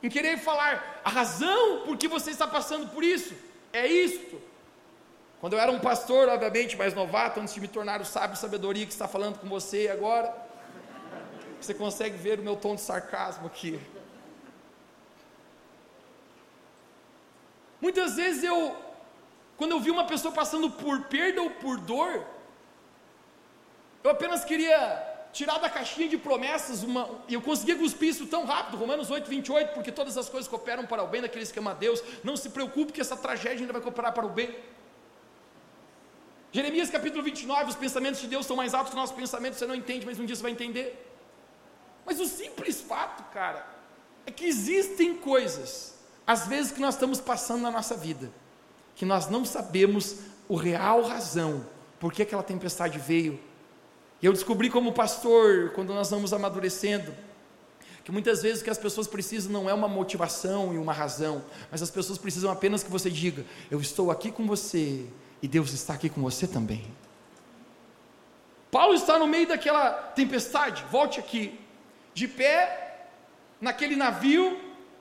em 0.03 0.09
querer 0.09 0.37
falar 0.37 1.01
a 1.03 1.09
razão 1.09 1.81
por 1.87 1.97
que 1.97 2.07
você 2.07 2.29
está 2.29 2.45
passando 2.45 2.89
por 2.89 3.03
isso 3.03 3.33
é 3.73 3.87
isto. 3.87 4.39
Quando 5.39 5.53
eu 5.53 5.59
era 5.59 5.71
um 5.71 5.79
pastor, 5.79 6.27
obviamente, 6.27 6.75
mais 6.75 6.93
novato, 6.93 7.39
antes 7.39 7.53
de 7.53 7.61
me 7.61 7.67
tornar 7.67 8.01
o 8.01 8.05
sábio 8.05 8.35
sabedoria 8.35 8.85
que 8.85 8.91
está 8.91 9.07
falando 9.07 9.39
com 9.39 9.47
você 9.47 9.87
agora, 9.87 10.35
você 11.59 11.73
consegue 11.73 12.17
ver 12.17 12.39
o 12.39 12.43
meu 12.43 12.57
tom 12.57 12.75
de 12.75 12.81
sarcasmo 12.81 13.47
aqui. 13.47 13.79
Muitas 17.79 18.17
vezes 18.17 18.43
eu, 18.43 18.75
quando 19.55 19.71
eu 19.71 19.79
vi 19.79 19.89
uma 19.89 20.05
pessoa 20.05 20.33
passando 20.33 20.69
por 20.69 21.03
perda 21.05 21.41
ou 21.41 21.51
por 21.51 21.79
dor, 21.79 22.25
eu 24.03 24.11
apenas 24.11 24.43
queria 24.43 24.77
tirar 25.31 25.57
da 25.59 25.69
caixinha 25.69 26.09
de 26.09 26.17
promessas 26.17 26.83
uma, 26.83 27.09
eu 27.29 27.41
conseguia 27.41 27.77
cuspir 27.77 28.09
isso 28.09 28.27
tão 28.27 28.43
rápido, 28.43 28.77
Romanos 28.77 29.09
8, 29.09 29.29
28, 29.29 29.73
porque 29.73 29.91
todas 29.91 30.17
as 30.17 30.27
coisas 30.27 30.49
cooperam 30.49 30.85
para 30.85 31.01
o 31.01 31.07
bem 31.07 31.21
daqueles 31.21 31.49
que 31.49 31.59
amam 31.59 31.71
a 31.71 31.75
Deus, 31.75 32.03
não 32.25 32.35
se 32.35 32.49
preocupe 32.49 32.91
que 32.91 32.99
essa 32.99 33.15
tragédia 33.15 33.61
ainda 33.61 33.71
vai 33.71 33.81
cooperar 33.81 34.11
para 34.11 34.25
o 34.25 34.29
bem. 34.29 34.53
Jeremias 36.51 36.89
capítulo 36.89 37.23
29, 37.23 37.69
os 37.69 37.75
pensamentos 37.75 38.19
de 38.19 38.27
Deus 38.27 38.45
são 38.45 38.55
mais 38.55 38.73
altos 38.73 38.91
que 38.91 38.95
os 38.95 39.01
nossos 39.01 39.15
pensamentos, 39.15 39.59
você 39.59 39.67
não 39.67 39.75
entende, 39.75 40.05
mas 40.05 40.19
um 40.19 40.25
dia 40.25 40.35
você 40.35 40.41
vai 40.41 40.51
entender. 40.51 41.05
Mas 42.05 42.19
o 42.19 42.25
simples 42.25 42.81
fato, 42.81 43.23
cara, 43.31 43.65
é 44.25 44.31
que 44.31 44.45
existem 44.45 45.15
coisas, 45.15 45.95
às 46.25 46.47
vezes 46.47 46.71
que 46.71 46.81
nós 46.81 46.95
estamos 46.95 47.19
passando 47.19 47.61
na 47.61 47.69
nossa 47.69 47.95
vida, 47.95 48.31
que 48.95 49.05
nós 49.05 49.29
não 49.29 49.45
sabemos 49.45 50.17
o 50.47 50.55
real 50.55 51.03
razão, 51.03 51.65
por 51.99 52.11
que 52.11 52.23
aquela 52.23 52.41
tempestade 52.41 52.97
veio. 52.97 53.39
E 54.19 54.25
eu 54.25 54.33
descobri 54.33 54.71
como 54.71 54.91
pastor, 54.91 55.71
quando 55.75 55.93
nós 55.93 56.09
vamos 56.09 56.33
amadurecendo, 56.33 57.13
que 58.03 58.11
muitas 58.11 58.41
vezes 58.41 58.61
o 58.61 58.63
que 58.63 58.71
as 58.71 58.77
pessoas 58.77 59.07
precisam 59.07 59.51
não 59.51 59.69
é 59.69 59.73
uma 59.73 59.87
motivação 59.87 60.73
e 60.73 60.79
uma 60.79 60.93
razão, 60.93 61.43
mas 61.69 61.83
as 61.83 61.91
pessoas 61.91 62.17
precisam 62.17 62.49
apenas 62.49 62.81
que 62.81 62.89
você 62.89 63.07
diga: 63.07 63.45
Eu 63.69 63.79
estou 63.79 64.09
aqui 64.09 64.31
com 64.31 64.47
você, 64.47 65.05
e 65.41 65.47
Deus 65.47 65.71
está 65.71 65.93
aqui 65.93 66.09
com 66.09 66.21
você 66.21 66.47
também. 66.47 66.85
Paulo 68.71 68.93
está 68.93 69.17
no 69.17 69.27
meio 69.27 69.47
daquela 69.47 69.91
tempestade, 69.91 70.83
volte 70.91 71.19
aqui, 71.19 71.59
de 72.13 72.27
pé, 72.27 73.07
naquele 73.59 73.95
navio, 73.95 74.59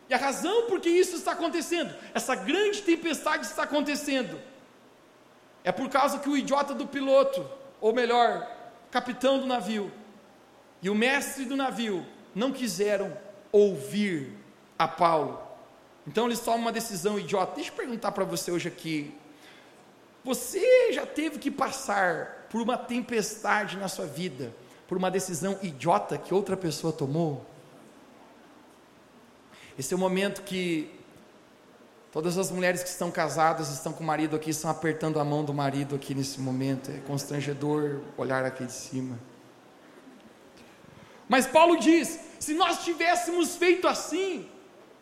e 0.09 0.15
a 0.15 0.17
razão 0.17 0.67
por 0.67 0.81
que 0.81 0.89
isso 0.89 1.17
está 1.17 1.33
acontecendo, 1.33 1.95
essa 2.15 2.35
grande 2.35 2.83
tempestade 2.83 3.45
está 3.45 3.65
acontecendo, 3.65 4.41
é 5.63 5.71
por 5.71 5.91
causa 5.91 6.19
que 6.19 6.29
o 6.29 6.37
idiota 6.37 6.75
do 6.75 6.87
piloto, 6.87 7.47
ou 7.81 7.93
melhor, 7.93 8.51
capitão 8.91 9.39
do 9.39 9.47
navio, 9.47 9.93
e 10.81 10.89
o 10.89 10.95
mestre 10.95 11.45
do 11.45 11.57
navio 11.57 12.07
não 12.35 12.53
quiseram 12.53 13.17
ouvir 13.53 14.33
a 14.79 14.87
Paulo. 14.87 15.43
Então 16.07 16.27
eles 16.27 16.41
tomam 16.41 16.61
uma 16.61 16.73
decisão 16.73 17.19
idiota. 17.19 17.57
Deixa 17.57 17.71
eu 17.71 17.75
perguntar 17.75 18.13
para 18.13 18.25
você 18.25 18.51
hoje 18.51 18.69
aqui: 18.69 19.15
você 20.25 20.93
já 20.93 21.07
teve 21.07 21.39
que 21.39 21.51
passar 21.51 22.47
por 22.51 22.61
uma 22.61 22.77
tempestade 22.77 23.77
na 23.77 23.89
sua 23.89 24.07
vida, 24.07 24.55
por 24.87 24.99
uma 24.99 25.11
decisão 25.11 25.59
idiota 25.63 26.19
que 26.19 26.35
outra 26.35 26.57
pessoa 26.57 26.93
tomou? 26.93 27.45
Esse 29.79 29.95
é 29.95 29.97
o 29.97 30.01
momento 30.01 30.43
que 30.43 30.91
todas 32.11 32.37
as 32.37 32.51
mulheres 32.51 32.83
que 32.83 32.89
estão 32.89 33.11
casadas, 33.11 33.71
estão 33.71 33.93
com 33.93 34.03
o 34.03 34.07
marido 34.07 34.35
aqui, 34.35 34.51
estão 34.51 34.71
apertando 34.71 35.21
a 35.21 35.25
mão 35.25 35.45
do 35.45 35.55
marido 35.55 35.95
aqui 35.95 36.15
nesse 36.15 36.41
momento. 36.41 36.91
É 36.91 36.99
constrangedor 37.07 38.01
olhar 38.17 38.45
aqui 38.45 38.65
de 38.65 38.73
cima. 38.73 39.19
Mas 41.29 41.47
Paulo 41.47 41.79
diz: 41.79 42.19
se 42.41 42.55
nós 42.55 42.85
tivéssemos 42.85 43.57
feito 43.57 43.87
assim, 43.87 44.49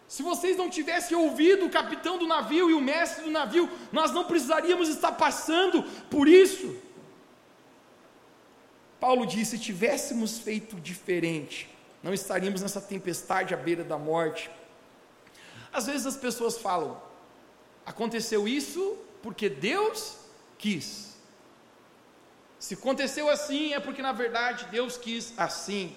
se 0.08 0.22
vocês 0.22 0.56
não 0.56 0.70
tivessem 0.70 1.16
ouvido 1.16 1.66
o 1.66 1.70
capitão 1.70 2.16
do 2.16 2.26
navio 2.26 2.70
e 2.70 2.74
o 2.74 2.80
mestre 2.80 3.24
do 3.24 3.30
navio, 3.30 3.68
nós 3.90 4.12
não 4.12 4.24
precisaríamos 4.24 4.88
estar 4.88 5.12
passando 5.12 5.82
por 6.08 6.28
isso. 6.28 6.76
Paulo 9.00 9.26
disse: 9.26 9.58
se 9.58 9.64
tivéssemos 9.64 10.38
feito 10.38 10.76
diferente, 10.76 11.68
não 12.02 12.14
estaríamos 12.14 12.62
nessa 12.62 12.80
tempestade 12.80 13.52
à 13.52 13.56
beira 13.56 13.82
da 13.82 13.98
morte. 13.98 14.48
Às 15.72 15.86
vezes 15.86 16.06
as 16.06 16.16
pessoas 16.16 16.56
falam: 16.56 17.02
aconteceu 17.84 18.46
isso 18.46 18.96
porque 19.22 19.48
Deus 19.48 20.18
quis. 20.56 21.16
Se 22.60 22.74
aconteceu 22.74 23.28
assim, 23.28 23.74
é 23.74 23.80
porque 23.80 24.00
na 24.00 24.12
verdade 24.12 24.68
Deus 24.70 24.96
quis 24.96 25.34
assim. 25.36 25.96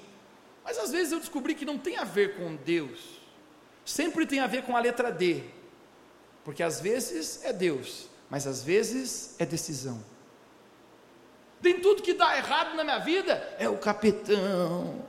Mas 0.64 0.80
às 0.80 0.92
vezes 0.92 1.14
eu 1.14 1.20
descobri 1.20 1.54
que 1.54 1.64
não 1.64 1.78
tem 1.78 1.98
a 1.98 2.04
ver 2.04 2.38
com 2.38 2.56
Deus 2.56 3.20
sempre 3.90 4.26
tem 4.26 4.40
a 4.40 4.48
ver 4.48 4.64
com 4.64 4.78
a 4.78 4.80
letra 4.80 5.12
D, 5.12 5.42
porque 6.46 6.62
às 6.62 6.80
vezes 6.80 7.44
é 7.44 7.52
Deus, 7.52 8.08
mas 8.30 8.46
às 8.46 8.64
vezes 8.64 9.36
é 9.40 9.46
decisão. 9.46 10.04
Tem 11.62 11.80
tudo 11.80 12.04
que 12.04 12.14
dá 12.14 12.38
errado 12.38 12.76
na 12.76 12.84
minha 12.84 13.00
vida 13.00 13.34
é 13.58 13.68
o 13.68 13.78
capitão. 13.78 15.04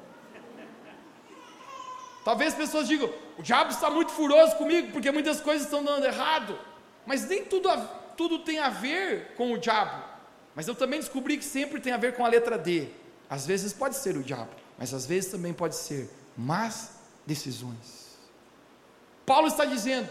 Talvez 2.24 2.54
pessoas 2.54 2.88
digam: 2.88 3.12
o 3.38 3.42
diabo 3.42 3.70
está 3.70 3.90
muito 3.90 4.12
furioso 4.12 4.56
comigo 4.56 4.90
porque 4.92 5.10
muitas 5.10 5.40
coisas 5.40 5.66
estão 5.66 5.84
dando 5.84 6.06
errado. 6.06 6.58
Mas 7.06 7.28
nem 7.28 7.44
tudo, 7.44 7.68
tudo 8.16 8.40
tem 8.40 8.58
a 8.58 8.70
ver 8.70 9.34
com 9.36 9.52
o 9.52 9.58
diabo. 9.58 10.02
Mas 10.54 10.66
eu 10.66 10.74
também 10.74 10.98
descobri 10.98 11.36
que 11.36 11.44
sempre 11.44 11.80
tem 11.80 11.92
a 11.92 11.96
ver 11.96 12.14
com 12.14 12.24
a 12.24 12.28
letra 12.28 12.58
D. 12.58 12.88
Às 13.28 13.46
vezes 13.46 13.72
pode 13.72 13.96
ser 13.96 14.16
o 14.16 14.22
diabo, 14.22 14.50
mas 14.76 14.92
às 14.92 15.06
vezes 15.06 15.30
também 15.30 15.52
pode 15.52 15.76
ser 15.76 16.10
más 16.36 16.92
decisões. 17.26 17.99
Paulo 19.30 19.46
está 19.46 19.64
dizendo: 19.64 20.08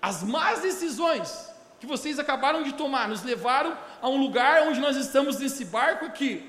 as 0.00 0.22
más 0.22 0.60
decisões 0.60 1.50
que 1.80 1.86
vocês 1.86 2.20
acabaram 2.20 2.62
de 2.62 2.72
tomar 2.72 3.08
nos 3.08 3.24
levaram 3.24 3.76
a 4.00 4.08
um 4.08 4.16
lugar 4.16 4.62
onde 4.68 4.78
nós 4.78 4.96
estamos 4.96 5.40
nesse 5.40 5.64
barco 5.64 6.04
aqui. 6.04 6.48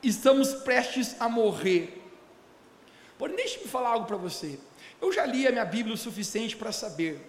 Estamos 0.00 0.54
prestes 0.54 1.20
a 1.20 1.28
morrer. 1.28 2.00
Porém, 3.18 3.34
deixe-me 3.34 3.66
falar 3.66 3.88
algo 3.88 4.06
para 4.06 4.16
você. 4.16 4.60
Eu 5.00 5.12
já 5.12 5.26
li 5.26 5.48
a 5.48 5.50
minha 5.50 5.64
Bíblia 5.64 5.96
o 5.96 5.98
suficiente 5.98 6.56
para 6.56 6.70
saber 6.70 7.20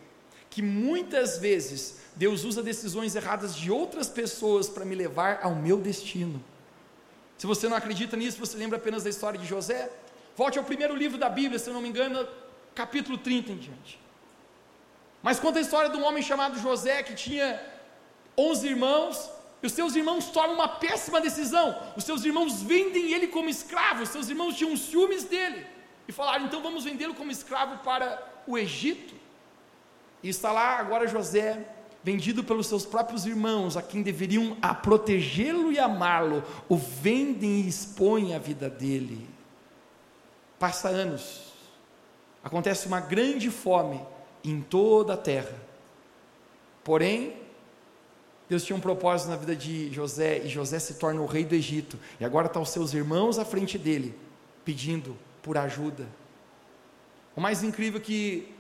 que 0.48 0.62
muitas 0.62 1.39
vezes 1.39 2.01
Deus 2.15 2.43
usa 2.43 2.62
decisões 2.62 3.15
erradas 3.15 3.55
de 3.55 3.72
outras 3.72 4.08
pessoas 4.08 4.69
para 4.69 4.86
me 4.86 4.93
levar 4.93 5.39
ao 5.41 5.55
meu 5.55 5.79
destino. 5.79 6.43
Se 7.36 7.48
você 7.48 7.67
não 7.67 7.75
acredita 7.75 8.15
nisso, 8.15 8.38
você 8.38 8.55
lembra 8.55 8.77
apenas 8.77 9.01
da 9.05 9.10
história 9.10 9.39
de 9.39 9.48
José? 9.48 9.89
Volte 10.39 10.58
ao 10.58 10.63
primeiro 10.63 10.96
livro 10.96 11.17
da 11.17 11.27
Bíblia, 11.27 11.60
se 11.60 11.69
não 11.69 11.81
me 11.81 11.89
engano, 11.89 12.25
capítulo 12.74 13.17
30 13.17 13.51
em 13.51 13.58
diante. 13.58 14.00
Mas 15.22 15.38
conta 15.38 15.60
a 15.60 15.62
história 15.62 15.89
de 15.89 15.98
um 15.98 16.05
homem 16.05 16.24
chamado 16.24 16.58
José 16.58 17.03
que 17.03 17.13
tinha 17.13 17.62
11 18.38 18.65
irmãos, 18.65 19.29
e 19.62 19.67
os 19.67 19.74
seus 19.74 19.98
irmãos 19.98 20.29
tomam 20.29 20.53
uma 20.53 20.69
péssima 20.69 21.19
decisão. 21.19 21.77
Os 21.98 22.05
seus 22.05 22.24
irmãos 22.24 22.62
vendem 22.62 23.12
ele 23.12 23.27
como 23.27 23.50
escravo, 23.50 24.03
os 24.03 24.08
seus 24.08 24.29
irmãos 24.29 24.55
tinham 24.55 24.77
ciúmes 24.77 25.25
dele. 25.25 25.67
E 26.08 26.13
falaram: 26.13 26.46
então 26.46 26.62
vamos 26.62 26.86
vendê-lo 26.86 27.15
como 27.15 27.34
escravo 27.34 27.84
para 27.84 28.25
o 28.48 28.58
Egito. 28.58 29.15
E 30.24 30.29
está 30.29 30.53
lá 30.53 30.79
agora 30.79 31.05
José, 31.05 31.67
vendido 32.01 32.46
pelos 32.46 32.67
seus 32.67 32.86
próprios 32.86 33.25
irmãos, 33.25 33.75
a 33.75 33.81
quem 33.81 34.01
deveriam 34.01 34.55
a 34.62 34.74
protegê-lo 34.74 35.69
e 35.69 35.77
amá-lo, 35.77 36.46
o 36.69 36.77
vendem 36.77 37.60
e 37.60 37.67
expõem 37.67 38.34
a 38.34 38.39
vida 38.39 38.69
dele. 38.69 39.38
Passa 40.60 40.89
anos, 40.89 41.54
acontece 42.44 42.86
uma 42.86 43.00
grande 43.00 43.50
fome 43.50 44.01
em 44.44 44.62
toda 44.62 45.13
a 45.13 45.18
terra. 45.18 45.56
Porém, 46.84 47.38
Deus 48.50 48.63
tinha 48.63 48.75
um 48.75 48.82
propósito 48.82 49.30
na 49.30 49.38
vida 49.38 49.56
de 49.56 49.92
José, 49.94 50.39
e 50.39 50.50
José 50.50 50.80
se 50.80 50.96
torna 50.96 51.22
o 51.22 51.25
rei 51.25 51.46
do 51.46 51.56
Egito, 51.56 51.98
e 52.20 52.25
agora 52.25 52.48
estão 52.48 52.62
os 52.62 52.70
seus 52.70 52.94
irmãos 52.94 53.39
à 53.39 53.46
frente 53.46 53.78
dele, 53.78 54.13
pedindo 54.66 55.16
por 55.42 55.58
ajuda. 55.58 56.08
O 57.36 57.39
mais 57.42 57.63
incrível 57.63 58.01
é 58.01 58.04
que, 58.04 58.54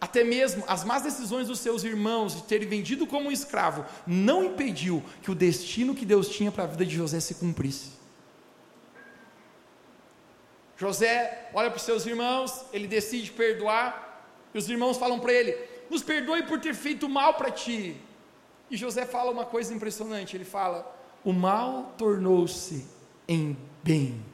até 0.00 0.24
mesmo 0.24 0.64
as 0.66 0.84
más 0.84 1.02
decisões 1.02 1.46
dos 1.46 1.60
seus 1.60 1.84
irmãos 1.84 2.34
de 2.34 2.42
terem 2.42 2.66
vendido 2.66 3.06
como 3.06 3.28
um 3.28 3.32
escravo, 3.32 3.84
não 4.06 4.42
impediu 4.42 5.04
que 5.22 5.30
o 5.30 5.34
destino 5.34 5.94
que 5.94 6.04
Deus 6.04 6.28
tinha 6.28 6.50
para 6.50 6.64
a 6.64 6.66
vida 6.66 6.84
de 6.84 6.96
José 6.96 7.20
se 7.20 7.34
cumprisse. 7.34 7.95
José 10.76 11.48
olha 11.54 11.70
para 11.70 11.78
os 11.78 11.82
seus 11.82 12.04
irmãos, 12.04 12.64
ele 12.72 12.86
decide 12.86 13.32
perdoar, 13.32 14.22
e 14.52 14.58
os 14.58 14.68
irmãos 14.68 14.98
falam 14.98 15.18
para 15.18 15.32
ele: 15.32 15.56
Nos 15.88 16.02
perdoe 16.02 16.42
por 16.42 16.60
ter 16.60 16.74
feito 16.74 17.08
mal 17.08 17.34
para 17.34 17.50
ti. 17.50 17.96
E 18.70 18.76
José 18.76 19.06
fala 19.06 19.30
uma 19.30 19.44
coisa 19.44 19.72
impressionante: 19.74 20.36
ele 20.36 20.44
fala, 20.44 20.94
o 21.24 21.32
mal 21.32 21.94
tornou-se 21.96 22.86
em 23.26 23.56
bem. 23.82 24.24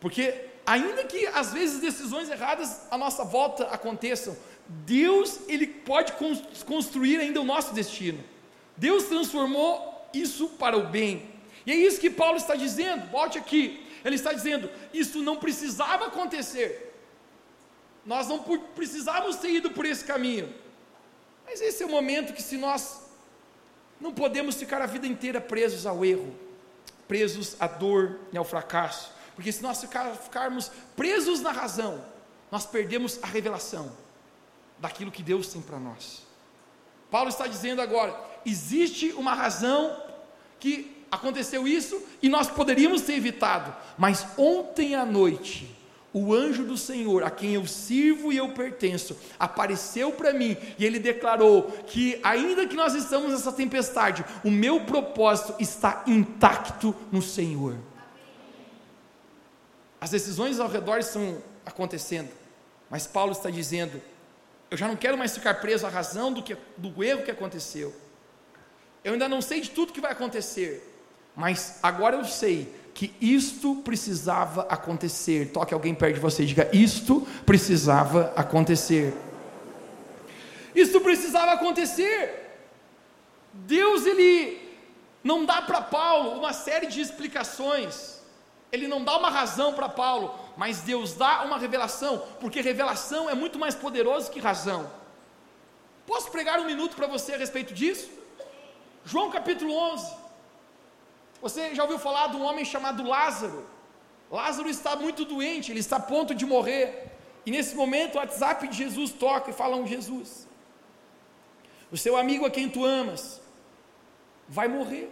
Porque, 0.00 0.46
ainda 0.64 1.04
que 1.04 1.26
às 1.26 1.52
vezes 1.52 1.80
decisões 1.80 2.28
erradas 2.28 2.82
à 2.90 2.98
nossa 2.98 3.24
volta 3.24 3.64
aconteçam, 3.68 4.36
Deus 4.68 5.40
ele 5.48 5.66
pode 5.66 6.12
construir 6.64 7.18
ainda 7.18 7.40
o 7.40 7.44
nosso 7.44 7.72
destino. 7.72 8.22
Deus 8.76 9.04
transformou 9.04 10.08
isso 10.12 10.50
para 10.50 10.76
o 10.76 10.88
bem. 10.88 11.30
E 11.64 11.72
é 11.72 11.74
isso 11.74 12.00
que 12.00 12.10
Paulo 12.10 12.36
está 12.36 12.54
dizendo. 12.54 13.10
Volte 13.10 13.38
aqui 13.38 13.85
Ele 14.06 14.14
está 14.14 14.32
dizendo: 14.32 14.70
isso 14.94 15.20
não 15.20 15.36
precisava 15.36 16.06
acontecer. 16.06 16.94
Nós 18.04 18.28
não 18.28 18.38
precisávamos 18.74 19.36
ter 19.36 19.50
ido 19.50 19.72
por 19.72 19.84
esse 19.84 20.04
caminho. 20.04 20.54
Mas 21.44 21.60
esse 21.60 21.82
é 21.82 21.86
o 21.86 21.88
momento 21.88 22.32
que, 22.32 22.40
se 22.40 22.56
nós 22.56 23.00
não 24.00 24.14
podemos 24.14 24.54
ficar 24.54 24.80
a 24.80 24.86
vida 24.86 25.08
inteira 25.08 25.40
presos 25.40 25.86
ao 25.86 26.04
erro, 26.04 26.32
presos 27.08 27.56
à 27.58 27.66
dor 27.66 28.20
e 28.32 28.38
ao 28.38 28.44
fracasso, 28.44 29.10
porque 29.34 29.50
se 29.50 29.60
nós 29.60 29.84
ficarmos 30.22 30.70
presos 30.94 31.40
na 31.40 31.50
razão, 31.50 32.04
nós 32.50 32.64
perdemos 32.64 33.18
a 33.22 33.26
revelação 33.26 33.92
daquilo 34.78 35.10
que 35.10 35.22
Deus 35.22 35.48
tem 35.48 35.60
para 35.60 35.80
nós. 35.80 36.22
Paulo 37.10 37.28
está 37.28 37.48
dizendo 37.48 37.82
agora: 37.82 38.16
existe 38.44 39.12
uma 39.12 39.34
razão 39.34 40.00
que 40.60 40.95
aconteceu 41.10 41.66
isso 41.66 42.02
e 42.22 42.28
nós 42.28 42.48
poderíamos 42.48 43.02
ter 43.02 43.14
evitado, 43.14 43.74
mas 43.96 44.26
ontem 44.36 44.94
à 44.94 45.04
noite, 45.04 45.76
o 46.12 46.32
anjo 46.32 46.64
do 46.64 46.78
Senhor, 46.78 47.22
a 47.22 47.30
quem 47.30 47.54
eu 47.54 47.66
sirvo 47.66 48.32
e 48.32 48.38
eu 48.38 48.48
pertenço, 48.48 49.18
apareceu 49.38 50.12
para 50.12 50.32
mim 50.32 50.56
e 50.78 50.84
ele 50.84 50.98
declarou 50.98 51.64
que, 51.86 52.18
ainda 52.22 52.66
que 52.66 52.74
nós 52.74 52.94
estamos 52.94 53.30
nessa 53.30 53.52
tempestade, 53.52 54.24
o 54.42 54.50
meu 54.50 54.80
propósito 54.80 55.54
está 55.60 56.02
intacto 56.06 56.94
no 57.12 57.20
Senhor. 57.20 57.76
As 60.00 60.10
decisões 60.10 60.58
ao 60.58 60.68
redor 60.68 60.98
estão 60.98 61.42
acontecendo, 61.66 62.30
mas 62.88 63.06
Paulo 63.06 63.32
está 63.32 63.50
dizendo: 63.50 64.00
eu 64.70 64.76
já 64.76 64.88
não 64.88 64.96
quero 64.96 65.16
mais 65.16 65.34
ficar 65.34 65.54
preso 65.60 65.86
à 65.86 65.90
razão 65.90 66.32
do, 66.32 66.42
que, 66.42 66.56
do 66.76 67.02
erro 67.02 67.24
que 67.24 67.30
aconteceu. 67.30 67.94
Eu 69.04 69.12
ainda 69.12 69.28
não 69.28 69.40
sei 69.40 69.60
de 69.60 69.70
tudo 69.70 69.92
que 69.92 70.00
vai 70.00 70.12
acontecer, 70.12 70.95
mas 71.36 71.78
agora 71.82 72.16
eu 72.16 72.24
sei 72.24 72.74
que 72.94 73.12
isto 73.20 73.76
precisava 73.84 74.62
acontecer. 74.62 75.50
Toque 75.52 75.74
alguém 75.74 75.94
perto 75.94 76.14
de 76.14 76.20
você 76.20 76.42
e 76.42 76.46
diga: 76.46 76.70
Isto 76.72 77.20
precisava 77.44 78.32
acontecer. 78.34 79.14
Isto 80.74 81.00
precisava 81.02 81.52
acontecer. 81.52 82.42
Deus, 83.52 84.06
ele 84.06 84.66
não 85.22 85.44
dá 85.44 85.60
para 85.60 85.82
Paulo 85.82 86.38
uma 86.38 86.54
série 86.54 86.86
de 86.86 87.00
explicações, 87.00 88.20
ele 88.72 88.88
não 88.88 89.04
dá 89.04 89.18
uma 89.18 89.28
razão 89.28 89.74
para 89.74 89.88
Paulo, 89.88 90.34
mas 90.56 90.80
Deus 90.80 91.12
dá 91.12 91.42
uma 91.44 91.58
revelação, 91.58 92.22
porque 92.40 92.60
revelação 92.62 93.28
é 93.28 93.34
muito 93.34 93.58
mais 93.58 93.74
poderoso 93.74 94.30
que 94.30 94.40
razão. 94.40 94.90
Posso 96.06 96.30
pregar 96.30 96.60
um 96.60 96.64
minuto 96.64 96.96
para 96.96 97.06
você 97.06 97.34
a 97.34 97.38
respeito 97.38 97.74
disso? 97.74 98.08
João 99.04 99.30
capítulo 99.30 99.72
11. 99.74 100.25
Você 101.40 101.74
já 101.74 101.82
ouviu 101.82 101.98
falar 101.98 102.28
de 102.28 102.36
um 102.36 102.44
homem 102.44 102.64
chamado 102.64 103.02
Lázaro? 103.02 103.66
Lázaro 104.30 104.68
está 104.68 104.96
muito 104.96 105.24
doente, 105.24 105.70
ele 105.70 105.80
está 105.80 105.96
a 105.96 106.00
ponto 106.00 106.34
de 106.34 106.46
morrer. 106.46 107.12
E 107.44 107.50
nesse 107.50 107.74
momento 107.74 108.16
o 108.16 108.18
WhatsApp 108.18 108.66
de 108.68 108.76
Jesus 108.76 109.12
toca 109.12 109.50
e 109.50 109.54
fala 109.54 109.76
um 109.76 109.86
Jesus. 109.86 110.48
O 111.90 111.96
seu 111.96 112.16
amigo 112.16 112.44
a 112.44 112.50
quem 112.50 112.68
tu 112.68 112.84
amas 112.84 113.40
vai 114.48 114.66
morrer. 114.66 115.08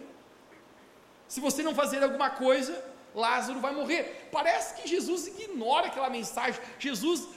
Se 1.27 1.39
você 1.39 1.63
não 1.63 1.73
fazer 1.73 2.03
alguma 2.03 2.29
coisa, 2.29 2.83
Lázaro 3.13 3.59
vai 3.59 3.73
morrer. 3.73 4.29
Parece 4.31 4.81
que 4.81 4.87
Jesus 4.87 5.27
ignora 5.27 5.87
aquela 5.87 6.09
mensagem. 6.09 6.59
Jesus 6.77 7.27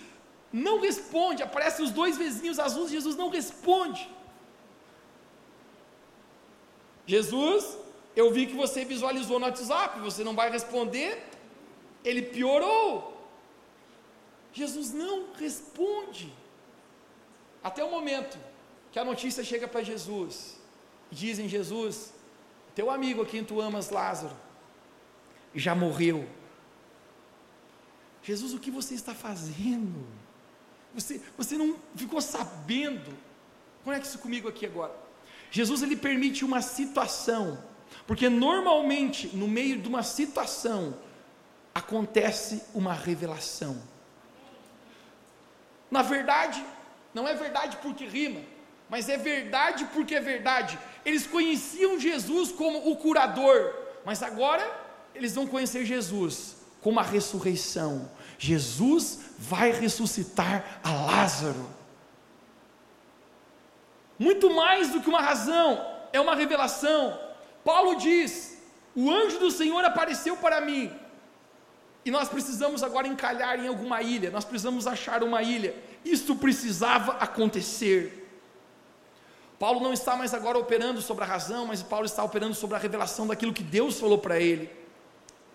não 0.53 0.81
responde. 0.81 1.43
Aparecem 1.43 1.85
os 1.85 1.93
dois 1.93 2.17
vizinhos 2.17 2.59
azuis, 2.59 2.91
Jesus 2.91 3.17
não 3.17 3.29
responde. 3.29 4.09
Jesus, 7.07 7.79
eu 8.15 8.33
vi 8.33 8.47
que 8.47 8.55
você 8.55 8.85
visualizou 8.85 9.39
no 9.39 9.47
WhatsApp, 9.47 10.01
você 10.01 10.25
não 10.25 10.35
vai 10.35 10.51
responder. 10.51 11.23
Ele 12.05 12.23
piorou. 12.23 13.17
Jesus 14.53 14.93
não 14.93 15.33
responde. 15.35 16.33
Até 17.63 17.85
o 17.85 17.91
momento 17.91 18.39
que 18.91 18.99
a 18.99 19.05
notícia 19.05 19.45
chega 19.45 19.69
para 19.69 19.83
Jesus. 19.83 20.59
Dizem, 21.11 21.49
Jesus, 21.49 22.13
teu 22.75 22.91
amigo 22.91 23.23
a 23.23 23.27
quem 23.27 23.45
tu 23.45 23.61
amas, 23.61 23.91
Lázaro, 23.91 24.37
já 25.55 25.75
morreu. 25.75 26.29
Jesus, 28.23 28.53
o 28.53 28.59
que 28.59 28.71
você 28.71 28.95
está 28.95 29.15
fazendo? 29.15 30.07
Você, 30.95 31.21
você 31.37 31.57
não 31.57 31.77
ficou 31.95 32.21
sabendo? 32.21 33.17
Conecte 33.85 34.09
isso 34.09 34.19
comigo 34.19 34.49
aqui 34.49 34.67
agora. 34.67 34.95
Jesus 35.51 35.83
ele 35.83 35.97
permite 35.97 36.45
uma 36.45 36.61
situação, 36.61 37.63
porque 38.09 38.31
normalmente 38.31 39.37
no 39.37 39.47
meio 39.47 39.77
de 39.77 39.87
uma 39.87 40.03
situação 40.03 40.97
acontece 41.75 42.65
uma 42.75 42.95
revelação. 42.95 43.77
Na 45.91 46.01
verdade, 46.01 46.65
não 47.13 47.29
é 47.29 47.35
verdade 47.35 47.77
porque 47.83 48.07
rima, 48.07 48.41
mas 48.89 49.11
é 49.11 49.19
verdade 49.19 49.85
porque 49.93 50.15
é 50.15 50.21
verdade. 50.23 50.79
Eles 51.05 51.27
conheciam 51.27 52.01
Jesus 52.01 52.51
como 52.51 52.91
o 52.91 52.97
curador, 52.97 53.75
mas 54.07 54.23
agora 54.23 54.67
eles 55.15 55.35
vão 55.35 55.47
conhecer 55.47 55.85
Jesus 55.85 56.57
como 56.81 56.99
a 56.99 57.03
ressurreição. 57.03 58.11
Jesus 58.39 59.33
vai 59.37 59.71
ressuscitar 59.71 60.81
a 60.83 60.93
Lázaro. 60.93 61.69
Muito 64.19 64.49
mais 64.49 64.89
do 64.89 65.03
que 65.03 65.11
uma 65.11 65.21
razão, 65.21 65.87
é 66.11 66.19
uma 66.19 66.35
revelação. 66.35 67.28
Paulo 67.69 67.97
diz: 67.97 68.57
O 68.95 69.11
anjo 69.11 69.39
do 69.39 69.51
Senhor 69.51 69.85
apareceu 69.85 70.35
para 70.39 70.59
mim. 70.59 70.91
E 72.03 72.11
nós 72.11 72.27
precisamos 72.27 72.83
agora 72.83 73.07
encalhar 73.07 73.63
em 73.63 73.69
alguma 73.69 74.01
ilha, 74.01 74.31
nós 74.31 74.43
precisamos 74.43 74.87
achar 74.87 75.23
uma 75.23 75.43
ilha. 75.43 75.75
Isto 76.03 76.35
precisava 76.35 77.13
acontecer. 77.27 78.27
Paulo 79.59 79.81
não 79.81 79.93
está 79.93 80.17
mais 80.17 80.33
agora 80.33 80.57
operando 80.57 81.03
sobre 81.03 81.25
a 81.25 81.27
razão, 81.27 81.67
mas 81.67 81.83
Paulo 81.83 82.07
está 82.07 82.25
operando 82.25 82.55
sobre 82.55 82.75
a 82.75 82.79
revelação 82.79 83.27
daquilo 83.27 83.53
que 83.53 83.63
Deus 83.63 84.01
falou 84.01 84.17
para 84.17 84.41
ele. 84.41 84.71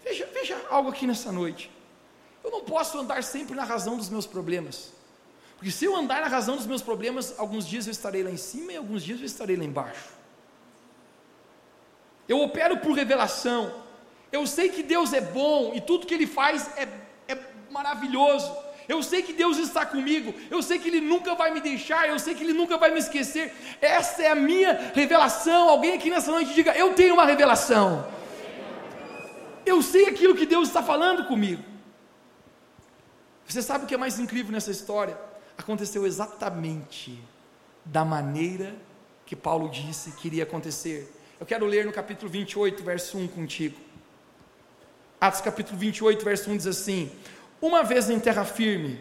Veja, 0.03 0.29
veja 0.31 0.55
algo 0.69 0.89
aqui 0.89 1.07
nessa 1.07 1.31
noite. 1.31 1.71
Eu 2.43 2.51
não 2.51 2.61
posso 2.61 2.99
andar 2.99 3.23
sempre 3.23 3.55
na 3.55 3.63
razão 3.63 3.97
dos 3.97 4.09
meus 4.09 4.27
problemas. 4.27 4.91
Porque 5.55 5.71
se 5.71 5.85
eu 5.85 5.95
andar 5.95 6.21
na 6.21 6.27
razão 6.27 6.57
dos 6.57 6.67
meus 6.67 6.83
problemas, 6.83 7.33
alguns 7.39 7.65
dias 7.65 7.87
eu 7.87 7.91
estarei 7.91 8.21
lá 8.21 8.29
em 8.29 8.37
cima 8.37 8.73
e 8.73 8.77
alguns 8.77 9.01
dias 9.01 9.19
eu 9.19 9.25
estarei 9.25 9.55
lá 9.55 9.63
embaixo. 9.63 10.22
Eu 12.27 12.41
opero 12.41 12.77
por 12.77 12.93
revelação. 12.93 13.73
Eu 14.31 14.47
sei 14.47 14.69
que 14.69 14.81
Deus 14.81 15.13
é 15.13 15.21
bom 15.21 15.73
e 15.75 15.81
tudo 15.81 16.07
que 16.07 16.13
Ele 16.13 16.25
faz 16.25 16.69
é, 16.77 16.87
é 17.27 17.37
maravilhoso. 17.69 18.51
Eu 18.87 19.01
sei 19.01 19.23
que 19.23 19.31
Deus 19.31 19.57
está 19.57 19.85
comigo, 19.85 20.33
eu 20.51 20.61
sei 20.61 20.77
que 20.77 20.89
Ele 20.89 20.99
nunca 20.99 21.35
vai 21.35 21.51
me 21.51 21.61
deixar, 21.61 22.09
eu 22.09 22.19
sei 22.19 22.35
que 22.35 22.43
Ele 22.43 22.53
nunca 22.53 22.77
vai 22.77 22.91
me 22.91 22.99
esquecer. 22.99 23.53
Essa 23.81 24.23
é 24.23 24.27
a 24.27 24.35
minha 24.35 24.91
revelação. 24.93 25.69
Alguém 25.69 25.93
aqui 25.93 26.09
nessa 26.09 26.31
noite 26.31 26.53
diga: 26.53 26.73
Eu 26.73 26.93
tenho 26.93 27.13
uma 27.13 27.25
revelação. 27.25 28.05
Eu 29.65 29.81
sei 29.81 30.07
aquilo 30.07 30.35
que 30.35 30.45
Deus 30.45 30.67
está 30.67 30.83
falando 30.83 31.25
comigo. 31.25 31.63
Você 33.47 33.61
sabe 33.61 33.85
o 33.85 33.87
que 33.87 33.93
é 33.93 33.97
mais 33.97 34.19
incrível 34.19 34.51
nessa 34.51 34.71
história? 34.71 35.17
Aconteceu 35.57 36.05
exatamente 36.05 37.21
da 37.85 38.03
maneira 38.03 38.75
que 39.25 39.35
Paulo 39.35 39.69
disse 39.69 40.11
que 40.11 40.27
iria 40.27 40.43
acontecer. 40.43 41.11
Eu 41.43 41.45
quero 41.45 41.65
ler 41.65 41.85
no 41.85 41.91
capítulo 41.91 42.31
28, 42.31 42.81
verso 42.81 43.17
1 43.17 43.27
contigo. 43.27 43.75
Atos 45.19 45.41
capítulo 45.41 45.77
28, 45.77 46.23
verso 46.23 46.49
1 46.49 46.55
diz 46.55 46.67
assim: 46.67 47.11
Uma 47.61 47.83
vez 47.83 48.09
em 48.09 48.17
terra 48.17 48.45
firme, 48.45 48.97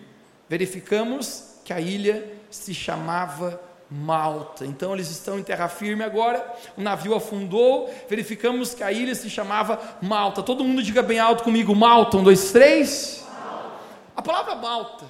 verificamos 0.48 1.60
que 1.64 1.72
a 1.72 1.80
ilha 1.80 2.28
se 2.50 2.74
chamava 2.74 3.62
Malta. 3.88 4.66
Então 4.66 4.92
eles 4.92 5.08
estão 5.08 5.38
em 5.38 5.44
terra 5.44 5.68
firme 5.68 6.02
agora. 6.02 6.44
O 6.76 6.82
navio 6.82 7.14
afundou. 7.14 7.88
Verificamos 8.08 8.74
que 8.74 8.82
a 8.82 8.90
ilha 8.90 9.14
se 9.14 9.30
chamava 9.30 9.80
Malta. 10.02 10.42
Todo 10.42 10.64
mundo 10.64 10.82
diga 10.82 11.00
bem 11.00 11.20
alto 11.20 11.44
comigo: 11.44 11.72
Malta. 11.76 12.16
Um, 12.16 12.24
dois, 12.24 12.50
três. 12.50 13.24
Malta. 13.38 13.70
A 14.16 14.20
palavra 14.20 14.56
Malta 14.56 15.06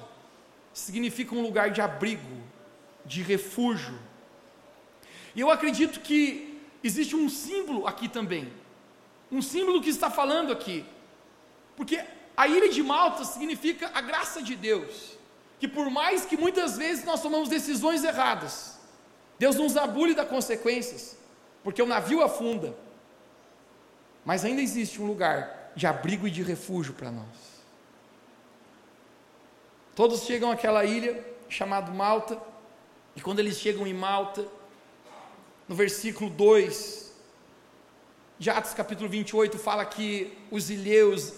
significa 0.71 1.33
um 1.33 1.41
lugar 1.41 1.71
de 1.71 1.81
abrigo, 1.81 2.43
de 3.03 3.23
refúgio. 3.23 3.97
E 5.35 5.41
eu 5.41 5.49
acredito 5.49 5.99
que 5.99 6.52
existe 6.83 7.15
um 7.15 7.29
símbolo 7.29 7.87
aqui 7.87 8.07
também. 8.07 8.51
Um 9.31 9.41
símbolo 9.41 9.81
que 9.81 9.89
está 9.89 10.11
falando 10.11 10.51
aqui. 10.51 10.85
Porque 11.75 12.03
a 12.35 12.47
ilha 12.47 12.69
de 12.69 12.83
Malta 12.83 13.23
significa 13.25 13.91
a 13.93 14.01
graça 14.01 14.41
de 14.41 14.55
Deus. 14.55 15.17
Que 15.59 15.67
por 15.67 15.89
mais 15.89 16.25
que 16.25 16.35
muitas 16.35 16.77
vezes 16.77 17.05
nós 17.05 17.21
tomamos 17.21 17.49
decisões 17.49 18.03
erradas, 18.03 18.77
Deus 19.39 19.55
nos 19.55 19.77
abule 19.77 20.13
das 20.13 20.27
consequências, 20.27 21.17
porque 21.63 21.81
o 21.81 21.85
navio 21.85 22.21
afunda. 22.21 22.75
Mas 24.25 24.45
ainda 24.45 24.61
existe 24.61 25.01
um 25.01 25.05
lugar 25.05 25.71
de 25.75 25.87
abrigo 25.87 26.27
e 26.27 26.31
de 26.31 26.43
refúgio 26.43 26.93
para 26.93 27.11
nós. 27.11 27.63
Todos 29.95 30.23
chegam 30.23 30.51
àquela 30.51 30.83
ilha 30.85 31.23
chamada 31.49 31.91
Malta, 31.91 32.39
e 33.15 33.21
quando 33.21 33.39
eles 33.39 33.57
chegam 33.57 33.85
em 33.85 33.93
Malta, 33.93 34.45
no 35.67 35.75
versículo 35.75 36.29
2 36.29 37.11
de 38.39 38.49
Atos 38.49 38.73
capítulo 38.73 39.07
28, 39.07 39.57
fala 39.57 39.85
que 39.85 40.37
os 40.51 40.69
ilheus 40.69 41.33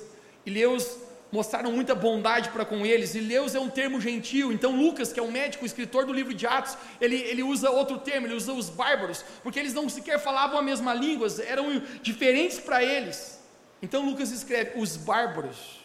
Leus 0.46 0.98
mostraram 1.32 1.72
muita 1.72 1.94
bondade 1.94 2.50
para 2.50 2.64
com 2.64 2.86
eles. 2.86 3.14
Leus 3.14 3.56
é 3.56 3.60
um 3.60 3.70
termo 3.70 4.00
gentil, 4.00 4.52
então 4.54 4.76
Lucas, 4.76 5.12
que 5.12 5.20
é 5.20 5.24
um 5.24 5.32
médico, 5.32 5.66
escritor 5.66 6.06
do 6.06 6.14
livro 6.14 6.34
de 6.34 6.48
Atos, 6.48 6.78
ele, 7.02 7.16
ele 7.16 7.44
usa 7.44 7.70
outro 7.70 7.98
termo, 7.98 8.28
ele 8.28 8.36
usa 8.36 8.54
os 8.54 8.70
bárbaros, 8.70 9.26
porque 9.44 9.60
eles 9.60 9.74
não 9.74 9.90
sequer 9.90 10.20
falavam 10.20 10.58
a 10.58 10.62
mesma 10.62 10.94
língua, 10.94 11.28
eram 11.46 11.82
diferentes 12.02 12.60
para 12.60 12.84
eles. 12.84 13.42
Então 13.82 14.06
Lucas 14.06 14.32
escreve: 14.32 14.80
os 14.80 14.96
bárbaros 14.96 15.84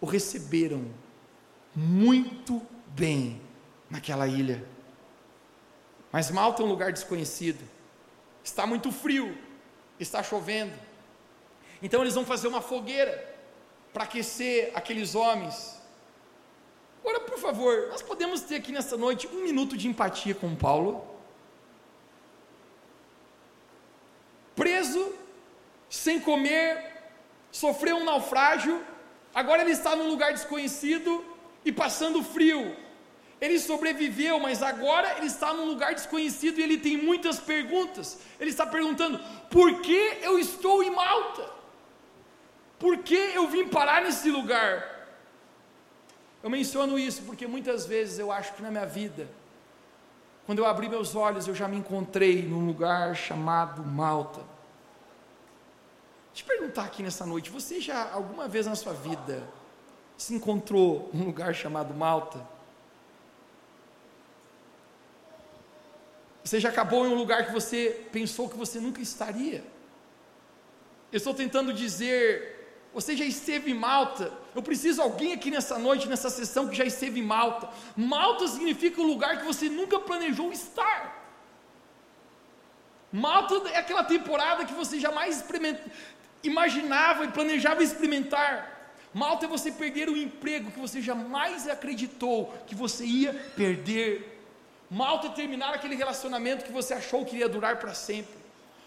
o 0.00 0.06
receberam 0.06 0.84
muito 1.74 2.62
bem 2.88 3.40
naquela 3.88 4.26
ilha. 4.26 4.64
Mas 6.10 6.30
Malta 6.30 6.62
é 6.62 6.66
um 6.66 6.68
lugar 6.68 6.92
desconhecido, 6.92 7.64
está 8.42 8.66
muito 8.66 8.90
frio, 8.90 9.36
está 9.98 10.22
chovendo. 10.22 10.74
Então 11.82 12.00
eles 12.00 12.14
vão 12.14 12.24
fazer 12.24 12.48
uma 12.48 12.60
fogueira 12.60 13.12
para 13.92 14.04
aquecer 14.04 14.70
aqueles 14.74 15.14
homens. 15.14 15.80
Agora, 17.00 17.20
por 17.20 17.38
favor, 17.38 17.88
nós 17.88 18.00
podemos 18.00 18.42
ter 18.42 18.56
aqui 18.56 18.70
nessa 18.70 18.96
noite 18.96 19.26
um 19.26 19.42
minuto 19.42 19.76
de 19.76 19.88
empatia 19.88 20.34
com 20.34 20.54
Paulo? 20.54 21.04
Preso, 24.54 25.12
sem 25.90 26.20
comer, 26.20 27.02
sofreu 27.50 27.96
um 27.96 28.04
naufrágio, 28.04 28.80
agora 29.34 29.62
ele 29.62 29.72
está 29.72 29.96
num 29.96 30.08
lugar 30.08 30.32
desconhecido 30.32 31.24
e 31.64 31.72
passando 31.72 32.22
frio. 32.22 32.76
Ele 33.42 33.58
sobreviveu, 33.58 34.38
mas 34.38 34.62
agora 34.62 35.16
ele 35.16 35.26
está 35.26 35.52
num 35.52 35.66
lugar 35.66 35.92
desconhecido 35.96 36.60
e 36.60 36.62
ele 36.62 36.78
tem 36.78 36.96
muitas 36.96 37.40
perguntas. 37.40 38.16
Ele 38.38 38.50
está 38.50 38.64
perguntando: 38.64 39.18
por 39.50 39.80
que 39.80 40.18
eu 40.22 40.38
estou 40.38 40.80
em 40.80 40.90
Malta? 40.90 41.50
Por 42.78 42.98
que 42.98 43.16
eu 43.16 43.48
vim 43.48 43.66
parar 43.66 44.02
nesse 44.02 44.30
lugar? 44.30 45.08
Eu 46.40 46.48
menciono 46.48 46.96
isso 46.96 47.22
porque 47.22 47.44
muitas 47.48 47.84
vezes 47.84 48.20
eu 48.20 48.30
acho 48.30 48.54
que 48.54 48.62
na 48.62 48.70
minha 48.70 48.86
vida, 48.86 49.28
quando 50.46 50.60
eu 50.60 50.66
abri 50.66 50.88
meus 50.88 51.16
olhos, 51.16 51.48
eu 51.48 51.54
já 51.54 51.66
me 51.66 51.76
encontrei 51.76 52.42
num 52.42 52.64
lugar 52.64 53.16
chamado 53.16 53.82
Malta. 53.82 54.40
Eu 56.38 56.46
perguntar 56.46 56.84
aqui 56.84 57.02
nessa 57.02 57.26
noite: 57.26 57.50
você 57.50 57.80
já 57.80 58.08
alguma 58.12 58.46
vez 58.46 58.66
na 58.66 58.76
sua 58.76 58.92
vida 58.92 59.42
se 60.16 60.32
encontrou 60.32 61.10
num 61.12 61.24
lugar 61.24 61.52
chamado 61.56 61.92
Malta? 61.92 62.51
Você 66.44 66.58
já 66.58 66.68
acabou 66.68 67.06
em 67.06 67.10
um 67.10 67.14
lugar 67.14 67.46
que 67.46 67.52
você 67.52 68.06
pensou 68.10 68.48
que 68.48 68.56
você 68.56 68.80
nunca 68.80 69.00
estaria? 69.00 69.64
Eu 71.12 71.18
estou 71.18 71.34
tentando 71.34 71.72
dizer 71.72 72.52
você 72.94 73.16
já 73.16 73.24
esteve 73.24 73.70
em 73.70 73.74
Malta? 73.74 74.30
Eu 74.54 74.62
preciso 74.62 74.96
de 74.96 75.00
alguém 75.00 75.32
aqui 75.32 75.50
nessa 75.50 75.78
noite, 75.78 76.08
nessa 76.08 76.28
sessão, 76.28 76.68
que 76.68 76.76
já 76.76 76.84
esteve 76.84 77.20
em 77.20 77.22
Malta. 77.22 77.70
Malta 77.96 78.46
significa 78.46 79.00
o 79.00 79.06
lugar 79.06 79.38
que 79.38 79.46
você 79.46 79.68
nunca 79.68 79.98
planejou 79.98 80.52
estar. 80.52 81.20
Malta 83.10 83.68
é 83.70 83.78
aquela 83.78 84.04
temporada 84.04 84.64
que 84.64 84.74
você 84.74 85.00
jamais 85.00 85.42
imaginava 86.42 87.24
e 87.24 87.28
planejava 87.28 87.82
experimentar. 87.82 88.98
Malta 89.14 89.46
é 89.46 89.48
você 89.48 89.70
perder 89.70 90.08
o 90.08 90.16
emprego 90.16 90.70
que 90.70 90.78
você 90.78 91.00
jamais 91.00 91.68
acreditou 91.68 92.52
que 92.66 92.74
você 92.74 93.04
ia 93.04 93.32
perder. 93.56 94.31
Malta 94.92 95.28
é 95.28 95.30
terminar 95.30 95.72
aquele 95.72 95.94
relacionamento 95.94 96.66
que 96.66 96.70
você 96.70 96.92
achou 96.92 97.24
que 97.24 97.34
iria 97.36 97.48
durar 97.48 97.78
para 97.78 97.94
sempre. 97.94 98.36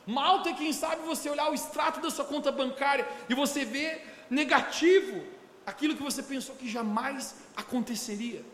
Malta 0.06 0.50
é 0.52 0.54
quem 0.54 0.72
sabe 0.72 1.02
você 1.02 1.28
olhar 1.32 1.50
o 1.50 1.56
extrato 1.56 2.00
da 2.00 2.12
sua 2.12 2.26
conta 2.26 2.52
bancária 2.52 3.08
e 3.28 3.34
você 3.34 3.66
vê 3.66 4.04
negativo 4.30 5.24
aquilo 5.66 5.96
que 5.96 6.04
você 6.04 6.22
pensou 6.22 6.54
que 6.56 6.70
jamais 6.70 7.34
aconteceria. 7.58 8.46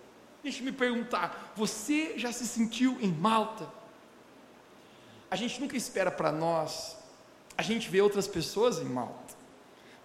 Deixe-me 0.41 0.71
perguntar: 0.71 1.51
você 1.53 2.17
já 2.17 2.31
se 2.31 2.47
sentiu 2.47 2.97
em 3.01 3.11
Malta? 3.11 3.67
A 5.29 5.35
gente 5.35 5.59
nunca 5.59 5.75
espera 5.75 6.09
para 6.09 6.31
nós, 6.31 6.95
a 7.57 7.61
gente 7.61 7.89
vê 7.89 7.99
outras 7.99 8.29
pessoas 8.29 8.79
em 8.79 8.85
Malta, 8.85 9.35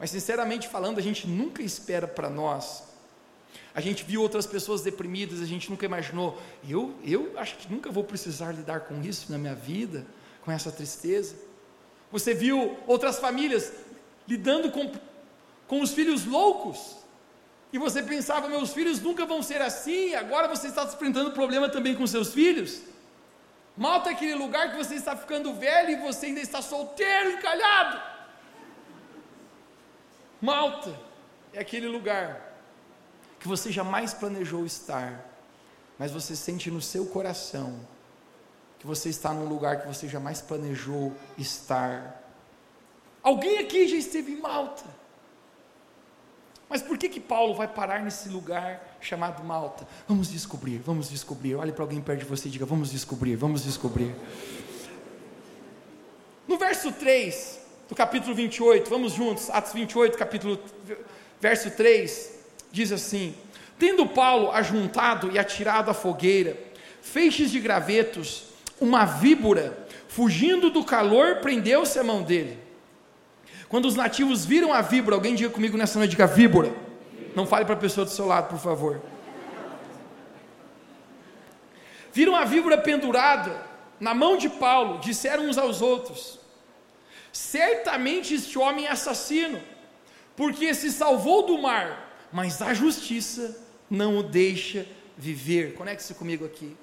mas 0.01 0.11
sinceramente 0.11 0.67
falando, 0.67 0.99
a 0.99 1.03
gente 1.03 1.29
nunca 1.29 1.63
espera 1.63 2.09
para 2.09 2.29
nós. 2.29 2.83
A 3.75 3.81
gente 3.81 4.05
viu 4.05 4.23
outras 4.23 4.47
pessoas 4.47 4.83
deprimidas, 4.83 5.41
a 5.41 5.47
gente 5.47 5.71
nunca 5.71 5.85
imaginou, 5.85 6.41
eu, 6.69 6.95
eu 7.05 7.33
acho 7.37 7.57
que 7.57 7.71
nunca 7.73 7.91
vou 7.91 8.05
precisar 8.05 8.53
lidar 8.53 8.81
com 8.81 9.01
isso 9.03 9.31
na 9.31 9.39
minha 9.39 9.55
vida 9.55 10.07
com 10.47 10.53
essa 10.53 10.71
tristeza. 10.71 11.35
Você 12.11 12.33
viu 12.33 12.79
outras 12.87 13.19
famílias 13.19 13.73
lidando 14.29 14.71
com, 14.71 14.93
com 15.67 15.81
os 15.81 15.93
filhos 15.93 16.25
loucos. 16.25 16.97
E 17.73 17.79
você 17.79 18.01
pensava, 18.01 18.49
meus 18.49 18.73
filhos 18.73 19.01
nunca 19.01 19.27
vão 19.27 19.43
ser 19.43 19.61
assim, 19.61 20.15
agora 20.15 20.47
você 20.47 20.69
está 20.69 20.85
enfrentando 20.85 21.33
problema 21.33 21.69
também 21.69 21.97
com 21.97 22.07
seus 22.07 22.33
filhos. 22.33 22.81
Malta 23.77 24.09
é 24.09 24.13
aquele 24.13 24.35
lugar 24.35 24.71
que 24.71 24.77
você 24.77 24.95
está 24.95 25.17
ficando 25.17 25.53
velho 25.53 25.91
e 25.91 25.97
você 25.97 26.27
ainda 26.27 26.41
está 26.41 26.63
solteiro, 26.63 27.33
encalhado. 27.33 28.01
Malta 30.41 30.97
é 31.53 31.59
aquele 31.59 31.89
lugar 31.89 32.56
que 33.47 33.49
você 33.49 33.71
jamais 33.71 34.13
planejou 34.13 34.67
estar, 34.67 35.25
mas 35.97 36.11
você 36.11 36.35
sente 36.35 36.69
no 36.69 36.83
seu 36.83 37.07
coração 37.07 37.79
que 38.77 38.87
você 38.87 39.09
está 39.09 39.33
num 39.33 39.49
lugar 39.49 39.83
que 39.83 39.87
você 39.87 40.09
jamais 40.09 40.41
planejou 40.43 41.15
estar. 41.39 42.23
Alguém 43.23 43.59
aqui 43.59 43.87
já 43.87 43.97
esteve 43.97 44.33
em 44.33 44.41
Malta. 44.41 44.85
Mas 46.69 46.83
por 46.83 46.99
que 46.99 47.09
que 47.09 47.21
Paulo 47.21 47.55
vai 47.55 47.69
parar 47.69 48.03
nesse 48.03 48.29
lugar 48.29 48.99
chamado 49.01 49.45
Malta? 49.45 49.87
Vamos 50.09 50.29
descobrir, 50.33 50.79
vamos 50.79 51.09
descobrir. 51.09 51.55
Olhe 51.55 51.71
para 51.71 51.85
alguém 51.85 52.01
perto 52.01 52.19
de 52.19 52.27
você 52.27 52.49
e 52.49 52.51
diga: 52.51 52.67
Vamos 52.67 52.91
descobrir, 52.91 53.37
vamos 53.37 53.63
descobrir. 53.63 54.13
No 56.49 56.59
verso 56.59 56.91
3 56.91 57.61
do 57.89 57.95
capítulo 57.95 58.35
28, 58.35 58.91
vamos 58.91 59.13
juntos, 59.13 59.49
Atos 59.51 59.73
28, 59.73 60.19
capítulo, 60.19 60.61
verso 61.41 61.71
3, 61.71 62.36
diz 62.71 62.93
assim: 62.93 63.35
Tendo 63.79 64.07
Paulo 64.07 64.51
ajuntado 64.51 65.31
e 65.31 65.39
atirado 65.39 65.91
à 65.91 65.95
fogueira 65.95 66.67
feixes 67.01 67.51
de 67.51 67.61
gravetos 67.61 68.45
uma 68.81 69.05
víbora, 69.05 69.87
fugindo 70.09 70.71
do 70.71 70.85
calor, 70.85 71.37
prendeu-se 71.37 71.99
a 71.99 72.05
mão 72.05 72.23
dele. 72.23 72.59
Quando 73.69 73.87
os 73.87 73.95
nativos 73.95 74.45
viram 74.45 74.73
a 74.73 74.81
víbora, 74.81 75.17
alguém 75.17 75.35
diga 75.35 75.51
comigo 75.51 75.77
nessa 75.77 75.99
noite, 75.99 76.11
diga 76.11 76.27
víbora. 76.27 76.75
Não 77.35 77.47
fale 77.47 77.65
para 77.65 77.75
a 77.75 77.79
pessoa 77.79 78.05
do 78.05 78.11
seu 78.11 78.27
lado, 78.27 78.49
por 78.49 78.59
favor. 78.59 79.01
Viram 82.13 82.35
a 82.35 82.45
víbora 82.45 82.79
pendurada 82.79 83.63
na 84.01 84.15
mão 84.15 84.37
de 84.37 84.49
Paulo, 84.49 84.99
disseram 85.01 85.47
uns 85.47 85.59
aos 85.59 85.81
outros: 85.83 86.39
Certamente 87.33 88.35
este 88.35 88.59
homem 88.59 88.87
é 88.87 88.91
assassino, 88.91 89.61
porque 90.35 90.75
se 90.75 90.91
salvou 90.91 91.45
do 91.45 91.59
mar, 91.59 92.06
mas 92.33 92.61
a 92.63 92.75
justiça 92.75 93.59
não 93.89 94.19
o 94.19 94.23
deixa 94.23 94.87
viver. 95.17 95.75
Conecte-se 95.75 96.15
comigo 96.15 96.45
aqui. 96.45 96.77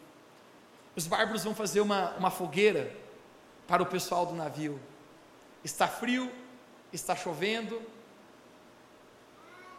Os 0.95 1.07
bárbaros 1.07 1.43
vão 1.43 1.55
fazer 1.55 1.81
uma, 1.81 2.11
uma 2.11 2.31
fogueira 2.31 2.95
para 3.67 3.81
o 3.81 3.85
pessoal 3.85 4.25
do 4.25 4.33
navio. 4.33 4.79
Está 5.63 5.87
frio, 5.87 6.31
está 6.91 7.15
chovendo, 7.15 7.81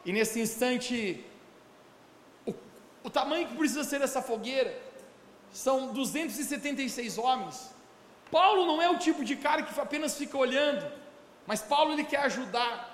e 0.04 0.12
nesse 0.12 0.38
instante, 0.38 1.24
o, 2.46 2.52
o 3.02 3.10
tamanho 3.10 3.48
que 3.48 3.56
precisa 3.56 3.84
ser 3.84 4.02
essa 4.02 4.20
fogueira 4.20 4.78
são 5.52 5.92
276 5.92 7.16
homens. 7.16 7.70
Paulo 8.30 8.66
não 8.66 8.82
é 8.82 8.90
o 8.90 8.98
tipo 8.98 9.24
de 9.24 9.36
cara 9.36 9.62
que 9.62 9.80
apenas 9.80 10.16
fica 10.16 10.36
olhando, 10.36 10.90
mas 11.46 11.62
Paulo 11.62 11.92
ele 11.92 12.04
quer 12.04 12.20
ajudar. 12.20 12.93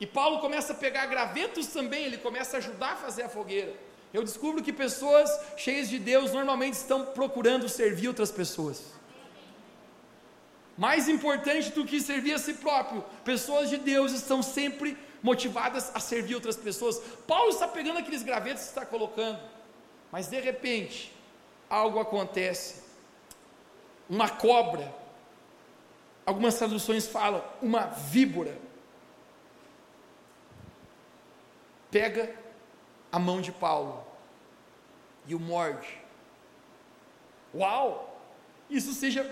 E 0.00 0.06
Paulo 0.06 0.40
começa 0.40 0.72
a 0.72 0.76
pegar 0.76 1.06
gravetos 1.06 1.66
também, 1.66 2.04
ele 2.04 2.16
começa 2.16 2.56
a 2.56 2.58
ajudar 2.58 2.92
a 2.92 2.96
fazer 2.96 3.22
a 3.24 3.28
fogueira. 3.28 3.74
Eu 4.12 4.24
descubro 4.24 4.62
que 4.62 4.72
pessoas 4.72 5.30
cheias 5.56 5.88
de 5.88 5.98
Deus 5.98 6.32
normalmente 6.32 6.74
estão 6.74 7.04
procurando 7.06 7.68
servir 7.68 8.08
outras 8.08 8.32
pessoas. 8.32 8.82
Mais 10.76 11.08
importante 11.08 11.70
do 11.70 11.84
que 11.84 12.00
servir 12.00 12.32
a 12.32 12.38
si 12.38 12.54
próprio, 12.54 13.04
pessoas 13.22 13.68
de 13.68 13.76
Deus 13.76 14.12
estão 14.12 14.42
sempre 14.42 14.96
motivadas 15.22 15.90
a 15.94 16.00
servir 16.00 16.34
outras 16.34 16.56
pessoas. 16.56 16.98
Paulo 17.26 17.50
está 17.50 17.68
pegando 17.68 17.98
aqueles 17.98 18.22
gravetos 18.22 18.64
e 18.64 18.68
está 18.68 18.86
colocando, 18.86 19.38
mas 20.10 20.28
de 20.28 20.40
repente, 20.40 21.12
algo 21.68 22.00
acontece. 22.00 22.82
Uma 24.08 24.30
cobra, 24.30 24.92
algumas 26.24 26.54
traduções 26.54 27.06
falam, 27.06 27.44
uma 27.60 27.84
víbora, 27.84 28.56
pega 31.90 32.34
a 33.10 33.18
mão 33.18 33.40
de 33.40 33.52
Paulo 33.52 34.04
e 35.26 35.34
o 35.34 35.40
morde. 35.40 36.00
Uau! 37.54 38.06
Isso 38.68 38.92
seja, 38.92 39.28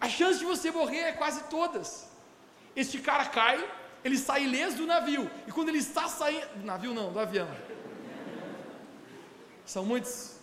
A 0.00 0.08
chance 0.08 0.38
de 0.38 0.44
você 0.46 0.70
morrer 0.70 1.00
é 1.00 1.12
quase 1.12 1.42
todas. 1.44 2.08
Este 2.74 2.98
cara 2.98 3.26
cai, 3.26 3.62
ele 4.02 4.16
sai 4.16 4.44
ileso 4.44 4.78
do 4.78 4.86
navio. 4.86 5.30
E 5.46 5.52
quando 5.52 5.68
ele 5.68 5.76
está 5.78 6.08
saindo. 6.08 6.46
Do 6.56 6.64
navio 6.64 6.94
não, 6.94 7.12
do 7.12 7.20
avião. 7.20 7.46
São 9.72 9.84
muitos 9.84 10.36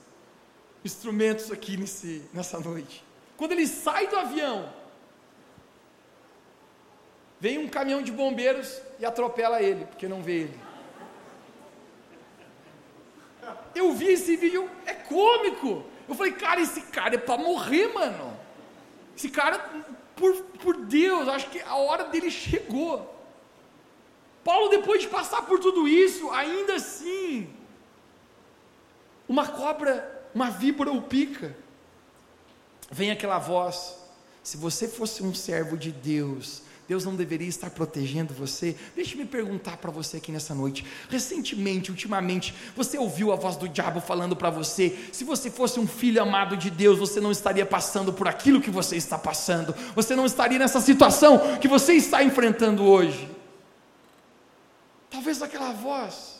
instrumentos 0.86 1.52
aqui 1.52 1.76
nesse, 1.76 2.24
nessa 2.34 2.58
noite. 2.60 3.04
Quando 3.36 3.52
ele 3.52 3.68
sai 3.68 4.08
do 4.08 4.18
avião, 4.18 4.72
Vem 7.40 7.60
um 7.60 7.68
caminhão 7.68 8.02
de 8.02 8.12
bombeiros 8.12 8.82
e 9.00 9.06
atropela 9.06 9.62
ele, 9.62 9.86
porque 9.86 10.08
não 10.08 10.24
vê 10.24 10.38
ele. 10.44 10.60
Eu 13.76 13.94
vi 13.94 14.08
esse 14.08 14.36
vídeo, 14.36 14.70
é 14.86 14.94
cômico. 14.94 15.84
Eu 16.10 16.16
falei, 16.16 16.32
cara, 16.32 16.62
esse 16.62 16.82
cara 16.82 17.16
é 17.16 17.18
para 17.18 17.38
morrer, 17.38 17.94
mano. 17.94 18.36
Esse 19.16 19.30
cara, 19.30 19.60
por, 20.16 20.36
por 20.64 20.78
Deus, 20.78 21.28
acho 21.28 21.50
que 21.50 21.62
a 21.62 21.76
hora 21.76 22.06
dele 22.06 22.32
chegou. 22.32 23.14
Paulo, 24.44 24.70
depois 24.70 25.02
de 25.02 25.08
passar 25.08 25.44
por 25.44 25.60
tudo 25.60 25.88
isso, 25.88 26.32
ainda 26.32 26.76
assim, 26.76 27.54
uma 29.28 29.48
cobra, 29.48 30.30
uma 30.34 30.50
víbora 30.50 30.92
o 30.92 31.02
pica. 31.02 31.56
Vem 32.92 33.12
aquela 33.12 33.40
voz: 33.40 33.96
se 34.44 34.58
você 34.58 34.88
fosse 34.88 35.24
um 35.24 35.34
servo 35.34 35.78
de 35.78 35.92
Deus, 35.92 36.62
Deus 36.88 37.04
não 37.04 37.16
deveria 37.16 37.50
estar 37.50 37.70
protegendo 37.70 38.34
você? 38.34 38.74
Deixe-me 38.96 39.26
perguntar 39.26 39.76
para 39.76 39.92
você 39.92 40.18
aqui 40.18 40.32
nessa 40.32 40.56
noite. 40.56 40.86
Recentemente, 41.10 41.92
ultimamente, 41.92 42.56
você 42.76 42.98
ouviu 42.98 43.34
a 43.34 43.36
voz 43.36 43.58
do 43.58 43.68
diabo 43.68 44.00
falando 44.00 44.38
para 44.38 44.50
você: 44.50 44.98
se 45.12 45.26
você 45.26 45.52
fosse 45.52 45.80
um 45.80 45.88
filho 45.88 46.22
amado 46.22 46.56
de 46.56 46.70
Deus, 46.70 46.98
você 46.98 47.20
não 47.20 47.32
estaria 47.32 47.66
passando 47.66 48.14
por 48.14 48.28
aquilo 48.28 48.62
que 48.62 48.72
você 48.72 48.96
está 48.96 49.18
passando, 49.18 49.76
você 49.94 50.16
não 50.16 50.26
estaria 50.26 50.58
nessa 50.58 50.80
situação 50.80 51.58
que 51.58 51.68
você 51.68 51.94
está 51.94 52.24
enfrentando 52.24 52.86
hoje. 52.86 53.30
Talvez 55.10 55.42
aquela 55.42 55.74
voz. 55.74 56.37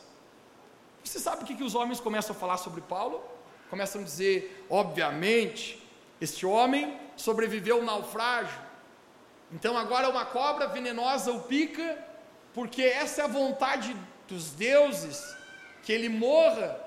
Você 1.10 1.20
sabe 1.20 1.44
o 1.44 1.46
que, 1.48 1.56
que 1.56 1.64
os 1.64 1.76
homens 1.76 2.00
começam 2.00 2.36
a 2.36 2.40
falar 2.40 2.58
sobre 2.58 2.82
Paulo? 2.82 3.24
Começam 3.70 4.02
a 4.02 4.04
dizer, 4.04 4.66
obviamente, 4.70 5.82
este 6.20 6.46
homem 6.46 6.98
sobreviveu 7.16 7.78
ao 7.78 7.84
naufrágio 7.84 8.68
então 9.52 9.78
agora 9.78 10.10
uma 10.10 10.26
cobra 10.26 10.68
venenosa 10.68 11.32
o 11.32 11.42
pica, 11.42 11.98
porque 12.54 12.82
essa 12.84 13.22
é 13.22 13.26
a 13.26 13.28
vontade 13.28 13.96
dos 14.28 14.52
deuses, 14.52 15.24
que 15.84 15.94
ele 15.94 16.10
morra. 16.10 16.80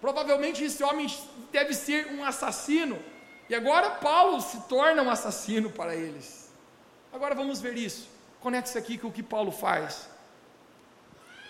Provavelmente 0.00 0.62
esse 0.62 0.82
homem 0.84 1.12
deve 1.50 1.74
ser 1.74 2.06
um 2.12 2.24
assassino. 2.24 3.02
E 3.48 3.54
agora 3.54 3.90
Paulo 3.90 4.40
se 4.40 4.60
torna 4.68 5.02
um 5.02 5.10
assassino 5.10 5.70
para 5.70 5.94
eles. 5.94 6.52
Agora 7.12 7.34
vamos 7.34 7.60
ver 7.60 7.76
isso. 7.76 8.08
Conecte-se 8.40 8.78
aqui 8.78 8.96
com 8.96 9.08
o 9.08 9.12
que 9.12 9.22
Paulo 9.22 9.50
faz. 9.50 10.08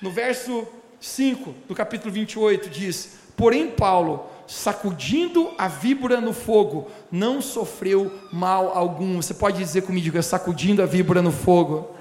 No 0.01 0.11
verso 0.11 0.67
5 1.05 1.55
do 1.69 1.75
capítulo 1.75 2.11
28 2.11 2.71
diz: 2.71 3.19
Porém, 3.37 3.71
Paulo, 3.71 4.27
sacudindo 4.47 5.53
a 5.59 5.69
víbora 5.69 6.19
no 6.19 6.33
fogo, 6.33 6.91
não 7.13 7.43
sofreu 7.43 8.11
mal 8.33 8.77
algum. 8.77 9.21
Você 9.21 9.35
pode 9.35 9.59
dizer 9.59 9.83
comigo, 9.83 10.21
sacudindo 10.23 10.83
a 10.83 10.87
víbora 10.87 11.21
no 11.21 11.31
fogo. 11.31 11.95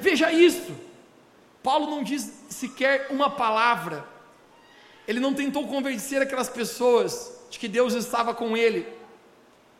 Veja 0.00 0.30
isso. 0.30 0.72
Paulo 1.62 1.90
não 1.90 2.02
diz 2.02 2.30
sequer 2.50 3.08
uma 3.10 3.30
palavra. 3.30 4.04
Ele 5.08 5.18
não 5.18 5.32
tentou 5.32 5.66
convencer 5.66 6.20
aquelas 6.20 6.48
pessoas 6.48 7.32
de 7.50 7.58
que 7.58 7.68
Deus 7.68 7.94
estava 7.94 8.34
com 8.34 8.54
ele. 8.54 8.86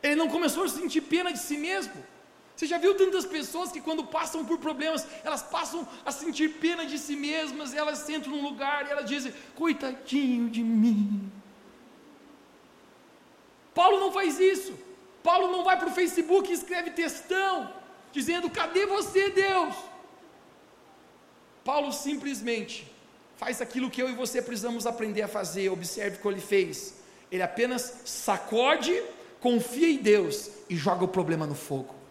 Ele 0.01 0.15
não 0.15 0.27
começou 0.27 0.63
a 0.63 0.67
sentir 0.67 1.01
pena 1.01 1.31
de 1.31 1.37
si 1.39 1.57
mesmo. 1.57 1.93
Você 2.55 2.65
já 2.65 2.77
viu 2.77 2.95
tantas 2.95 3.25
pessoas 3.25 3.71
que 3.71 3.81
quando 3.81 4.05
passam 4.05 4.45
por 4.45 4.57
problemas, 4.57 5.05
elas 5.23 5.43
passam 5.43 5.85
a 6.05 6.11
sentir 6.11 6.49
pena 6.65 6.85
de 6.85 6.97
si 6.97 7.15
mesmas, 7.15 7.73
elas 7.73 7.99
sentam 7.99 8.31
num 8.31 8.41
lugar 8.41 8.87
e 8.87 8.91
elas 8.91 9.09
dizem: 9.09 9.33
"Coitadinho 9.55 10.49
de 10.49 10.63
mim". 10.63 11.31
Paulo 13.73 13.99
não 13.99 14.11
faz 14.11 14.39
isso. 14.39 14.73
Paulo 15.21 15.51
não 15.51 15.63
vai 15.63 15.77
para 15.77 15.89
o 15.89 15.91
Facebook 15.91 16.49
e 16.49 16.53
escreve 16.53 16.91
textão, 16.91 17.73
dizendo: 18.13 18.49
Cadê 18.49 18.85
você, 18.85 19.29
Deus? 19.29 19.75
Paulo 21.63 21.91
simplesmente 21.91 22.89
faz 23.35 23.59
aquilo 23.59 23.89
que 23.89 24.01
eu 24.01 24.09
e 24.09 24.13
você 24.13 24.41
precisamos 24.41 24.85
aprender 24.85 25.23
a 25.23 25.27
fazer. 25.27 25.69
Observe 25.69 26.17
o 26.17 26.21
que 26.21 26.27
ele 26.27 26.39
fez. 26.39 27.01
Ele 27.29 27.43
apenas 27.43 28.01
sacode, 28.05 29.03
confia 29.41 29.89
em 29.89 29.97
Deus 29.97 30.49
e 30.69 30.75
joga 30.77 31.03
o 31.03 31.07
problema 31.07 31.45
no 31.45 31.55
fogo. 31.55 32.04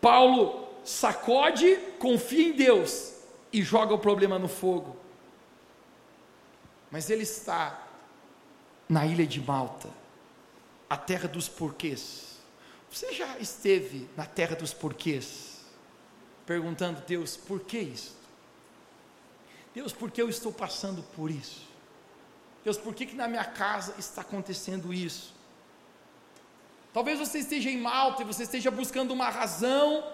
Paulo 0.00 0.68
sacode, 0.84 1.76
confia 1.98 2.48
em 2.48 2.52
Deus 2.52 3.14
e 3.52 3.62
joga 3.62 3.94
o 3.94 3.98
problema 3.98 4.38
no 4.38 4.48
fogo 4.48 4.96
mas 6.90 7.10
ele 7.10 7.22
está 7.22 7.86
na 8.88 9.06
ilha 9.06 9.26
de 9.26 9.40
Malta, 9.40 9.90
a 10.88 10.96
terra 10.96 11.28
dos 11.28 11.48
porquês. 11.48 12.38
Você 12.90 13.12
já 13.12 13.38
esteve 13.38 14.08
na 14.16 14.24
terra 14.24 14.56
dos 14.56 14.72
porquês? 14.72 15.58
Perguntando, 16.46 17.02
Deus, 17.06 17.36
por 17.36 17.60
que 17.60 17.78
isso? 17.78 18.16
Deus, 19.74 19.92
por 19.92 20.10
que 20.10 20.22
eu 20.22 20.30
estou 20.30 20.50
passando 20.50 21.02
por 21.14 21.30
isso? 21.30 21.68
Deus, 22.64 22.78
por 22.78 22.94
que, 22.94 23.04
que 23.04 23.14
na 23.14 23.28
minha 23.28 23.44
casa 23.44 23.94
está 23.98 24.22
acontecendo 24.22 24.92
isso? 24.92 25.34
Talvez 26.92 27.18
você 27.18 27.38
esteja 27.38 27.70
em 27.70 27.78
Malta 27.78 28.22
e 28.22 28.24
você 28.24 28.44
esteja 28.44 28.70
buscando 28.70 29.12
uma 29.12 29.28
razão 29.28 30.04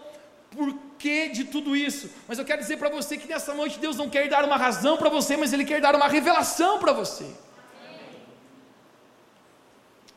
porquê 0.51 1.29
de 1.29 1.45
tudo 1.45 1.77
isso. 1.77 2.11
Mas 2.29 2.39
eu 2.39 2.45
quero 2.45 2.61
dizer 2.63 2.79
para 2.79 2.89
você 2.89 3.17
que 3.17 3.27
nessa 3.27 3.55
noite 3.55 3.79
Deus 3.79 3.97
não 3.97 4.09
quer 4.09 4.29
dar 4.29 4.45
uma 4.45 4.57
razão 4.57 4.97
para 4.97 5.09
você, 5.09 5.37
mas 5.37 5.53
Ele 5.53 5.65
quer 5.65 5.81
dar 5.81 5.95
uma 5.95 6.09
revelação 6.09 6.79
para 6.79 6.93
você. 6.93 7.29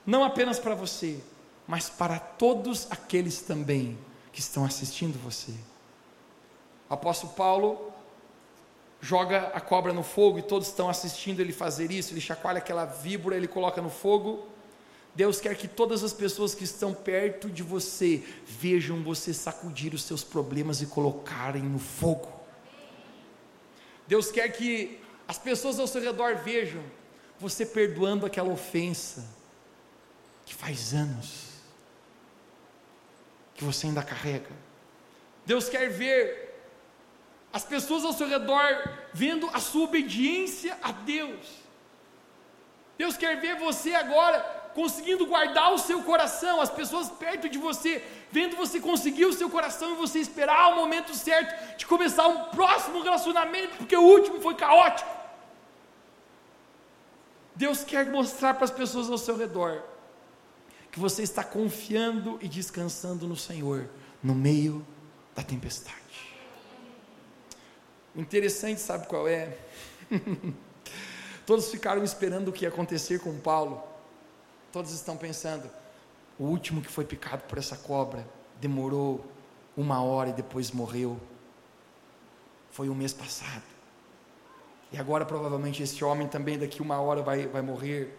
Não 0.06 0.24
apenas 0.24 0.58
para 0.58 0.74
você, 0.74 1.20
mas 1.68 1.90
para 1.90 2.18
todos 2.18 2.88
aqueles 2.90 3.42
também 3.42 3.98
que 4.32 4.40
estão 4.40 4.64
assistindo 4.64 5.20
você. 5.20 5.52
O 6.90 6.94
apóstolo 6.94 7.34
Paulo 7.34 7.92
joga 9.02 9.52
a 9.54 9.60
cobra 9.60 9.92
no 9.92 10.04
fogo 10.04 10.40
e 10.40 10.42
todos 10.42 10.68
estão 10.68 10.90
assistindo 10.90 11.42
ele 11.42 11.52
fazer 11.52 11.92
isso. 11.92 12.14
Ele 12.14 12.22
chacoalha 12.22 12.60
aquela 12.60 12.86
víbora, 12.86 13.36
ele 13.36 13.48
coloca 13.48 13.82
no 13.82 13.90
fogo 13.90 14.48
Deus 15.18 15.42
quer 15.42 15.56
que 15.56 15.68
todas 15.68 16.04
as 16.04 16.14
pessoas 16.14 16.54
que 16.54 16.64
estão 16.64 16.94
perto 16.94 17.50
de 17.50 17.64
você 17.64 18.24
vejam 18.46 19.02
você 19.02 19.34
sacudir 19.34 19.96
os 19.96 20.04
seus 20.04 20.24
problemas 20.24 20.80
e 20.80 20.86
colocarem 20.86 21.64
no 21.64 21.80
fogo. 21.80 22.32
Deus 24.06 24.30
quer 24.30 24.48
que 24.50 25.02
as 25.28 25.40
pessoas 25.40 25.80
ao 25.80 25.88
seu 25.88 26.04
redor 26.04 26.36
vejam 26.36 26.84
você 27.40 27.66
perdoando 27.66 28.28
aquela 28.28 28.54
ofensa 28.54 29.28
que 30.46 30.54
faz 30.54 30.94
anos 30.94 31.48
que 33.56 33.64
você 33.64 33.88
ainda 33.88 34.04
carrega. 34.04 34.52
Deus 35.48 35.68
quer 35.68 35.90
ver 35.90 36.62
as 37.52 37.66
pessoas 37.66 38.06
ao 38.06 38.14
seu 38.14 38.28
redor 38.28 38.88
vendo 39.12 39.50
a 39.52 39.60
sua 39.60 39.86
obediência 39.86 40.78
a 40.84 40.92
Deus. 40.92 41.48
Deus 43.00 43.18
quer 43.18 43.42
ver 43.42 43.56
você 43.56 43.96
agora 43.96 44.57
conseguindo 44.78 45.26
guardar 45.26 45.74
o 45.74 45.80
seu 45.80 46.04
coração, 46.04 46.62
as 46.62 46.70
pessoas 46.70 47.10
perto 47.10 47.50
de 47.50 47.58
você, 47.58 48.00
vendo 48.32 48.56
você 48.56 48.80
conseguir 48.80 49.26
o 49.26 49.34
seu 49.34 49.50
coração 49.50 49.94
e 49.94 49.96
você 49.96 50.20
esperar 50.20 50.72
o 50.72 50.76
momento 50.76 51.16
certo 51.16 51.78
de 51.78 51.84
começar 51.88 52.28
um 52.28 52.44
próximo 52.52 53.02
relacionamento, 53.02 53.76
porque 53.78 53.98
o 53.98 54.04
último 54.04 54.40
foi 54.40 54.54
caótico. 54.54 55.10
Deus 57.56 57.84
quer 57.84 58.06
mostrar 58.12 58.54
para 58.54 58.66
as 58.66 58.70
pessoas 58.70 59.10
ao 59.10 59.18
seu 59.18 59.36
redor 59.36 59.82
que 60.92 61.00
você 61.00 61.24
está 61.24 61.44
confiando 61.44 62.38
e 62.40 62.48
descansando 62.48 63.28
no 63.28 63.36
Senhor 63.36 63.90
no 64.22 64.36
meio 64.36 64.86
da 65.34 65.42
tempestade. 65.42 65.98
Interessante, 68.16 68.80
sabe 68.80 69.08
qual 69.08 69.28
é? 69.28 69.58
Todos 71.48 71.72
ficaram 71.72 72.04
esperando 72.04 72.50
o 72.50 72.54
que 72.54 72.64
ia 72.64 72.70
acontecer 72.70 73.20
com 73.20 73.40
Paulo. 73.40 73.97
Todos 74.72 74.92
estão 74.92 75.18
pensando: 75.18 75.70
o 76.38 76.46
último 76.46 76.82
que 76.82 76.92
foi 76.92 77.06
picado 77.06 77.44
por 77.44 77.58
essa 77.58 77.76
cobra 77.76 78.28
demorou 78.60 79.26
uma 79.76 80.02
hora 80.02 80.30
e 80.30 80.34
depois 80.34 80.72
morreu. 80.72 81.20
Foi 82.72 82.90
o 82.90 82.96
mês 82.96 83.14
passado. 83.14 83.64
E 84.92 84.98
agora 84.98 85.26
provavelmente 85.26 85.84
esse 85.84 86.04
homem 86.04 86.28
também 86.28 86.58
daqui 86.58 86.82
uma 86.82 87.00
hora 87.00 87.22
vai, 87.22 87.48
vai 87.48 87.62
morrer. 87.62 88.18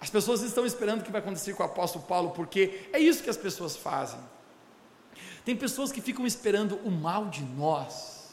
As 0.00 0.10
pessoas 0.10 0.42
estão 0.42 0.66
esperando 0.66 1.00
o 1.00 1.04
que 1.04 1.10
vai 1.10 1.20
acontecer 1.20 1.54
com 1.54 1.62
o 1.62 1.66
apóstolo 1.66 2.04
Paulo, 2.04 2.30
porque 2.30 2.88
é 2.92 2.98
isso 2.98 3.22
que 3.22 3.30
as 3.30 3.36
pessoas 3.36 3.76
fazem. 3.76 4.20
Tem 5.44 5.56
pessoas 5.56 5.90
que 5.90 6.00
ficam 6.00 6.26
esperando 6.26 6.76
o 6.84 6.90
mal 6.90 7.26
de 7.26 7.42
nós. 7.42 8.30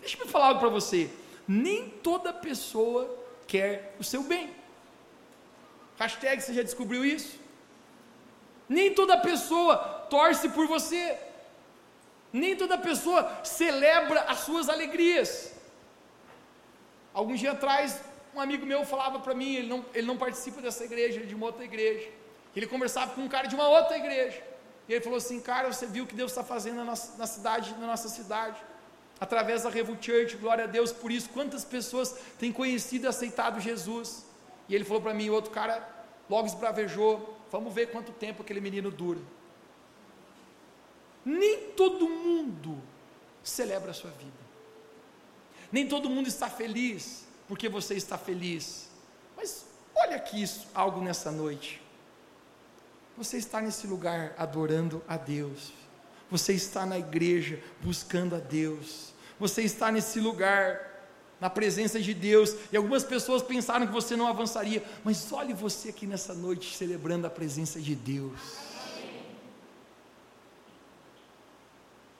Deixa 0.00 0.18
eu 0.18 0.26
falar 0.26 0.48
algo 0.48 0.60
para 0.60 0.68
você. 0.68 1.10
Nem 1.46 1.88
toda 1.88 2.32
pessoa 2.32 3.16
quer 3.46 3.96
o 3.98 4.04
seu 4.04 4.22
bem. 4.22 4.59
Hashtag, 6.00 6.42
você 6.42 6.54
já 6.54 6.62
descobriu 6.62 7.04
isso? 7.04 7.38
Nem 8.66 8.94
toda 8.94 9.18
pessoa 9.18 9.76
torce 10.14 10.48
por 10.48 10.66
você. 10.66 11.02
Nem 12.32 12.56
toda 12.56 12.78
pessoa 12.78 13.20
celebra 13.44 14.20
as 14.22 14.38
suas 14.46 14.68
alegrias. 14.68 15.52
Alguns 17.12 17.40
dias 17.40 17.54
atrás, 17.54 18.00
um 18.34 18.40
amigo 18.40 18.64
meu 18.64 18.84
falava 18.84 19.18
para 19.18 19.34
mim, 19.34 19.56
ele 19.56 19.68
não, 19.68 19.84
ele 19.92 20.06
não 20.06 20.16
participa 20.16 20.62
dessa 20.62 20.84
igreja, 20.84 21.16
ele 21.16 21.24
é 21.24 21.28
de 21.28 21.34
uma 21.34 21.46
outra 21.46 21.64
igreja. 21.64 22.08
Ele 22.56 22.66
conversava 22.66 23.12
com 23.14 23.20
um 23.22 23.28
cara 23.28 23.46
de 23.46 23.54
uma 23.54 23.68
outra 23.68 23.98
igreja. 23.98 24.40
E 24.88 24.94
ele 24.94 25.04
falou 25.04 25.18
assim: 25.18 25.38
Cara, 25.40 25.70
você 25.70 25.86
viu 25.86 26.04
o 26.04 26.06
que 26.06 26.14
Deus 26.14 26.30
está 26.30 26.42
fazendo 26.42 26.76
na, 26.76 26.84
nossa, 26.84 27.18
na 27.18 27.26
cidade, 27.26 27.74
na 27.78 27.86
nossa 27.86 28.08
cidade, 28.08 28.58
através 29.20 29.64
da 29.64 29.68
Revo 29.68 29.98
Church, 30.00 30.36
glória 30.36 30.64
a 30.64 30.66
Deus 30.78 30.92
por 30.92 31.12
isso. 31.12 31.28
Quantas 31.28 31.64
pessoas 31.64 32.16
têm 32.38 32.50
conhecido 32.50 33.04
e 33.04 33.08
aceitado 33.08 33.60
Jesus? 33.60 34.29
E 34.70 34.74
ele 34.74 34.84
falou 34.84 35.02
para 35.02 35.12
mim: 35.12 35.28
outro 35.28 35.50
cara 35.50 35.86
logo 36.30 36.46
esbravejou, 36.46 37.36
vamos 37.50 37.74
ver 37.74 37.90
quanto 37.90 38.12
tempo 38.12 38.42
aquele 38.42 38.60
menino 38.60 38.88
dura. 38.88 39.18
Nem 41.24 41.72
todo 41.72 42.08
mundo 42.08 42.80
celebra 43.42 43.90
a 43.90 43.94
sua 43.94 44.10
vida. 44.12 44.40
Nem 45.72 45.88
todo 45.88 46.08
mundo 46.08 46.28
está 46.28 46.48
feliz 46.48 47.26
porque 47.48 47.68
você 47.68 47.94
está 47.94 48.16
feliz. 48.16 48.88
Mas 49.36 49.66
olha 49.94 50.16
aqui 50.16 50.40
isso, 50.40 50.68
algo 50.72 51.00
nessa 51.00 51.32
noite. 51.32 51.82
Você 53.16 53.38
está 53.38 53.60
nesse 53.60 53.88
lugar 53.88 54.34
adorando 54.38 55.02
a 55.08 55.16
Deus. 55.16 55.72
Você 56.30 56.52
está 56.52 56.86
na 56.86 56.96
igreja 56.96 57.60
buscando 57.82 58.36
a 58.36 58.38
Deus. 58.38 59.12
Você 59.38 59.62
está 59.62 59.90
nesse 59.90 60.20
lugar 60.20 60.89
na 61.40 61.48
presença 61.48 61.98
de 62.00 62.12
Deus. 62.12 62.54
E 62.70 62.76
algumas 62.76 63.02
pessoas 63.02 63.42
pensaram 63.42 63.86
que 63.86 63.92
você 63.92 64.14
não 64.16 64.26
avançaria, 64.26 64.84
mas 65.02 65.32
olhe 65.32 65.54
você 65.54 65.88
aqui 65.88 66.06
nessa 66.06 66.34
noite 66.34 66.76
celebrando 66.76 67.26
a 67.26 67.30
presença 67.30 67.80
de 67.80 67.94
Deus. 67.94 68.38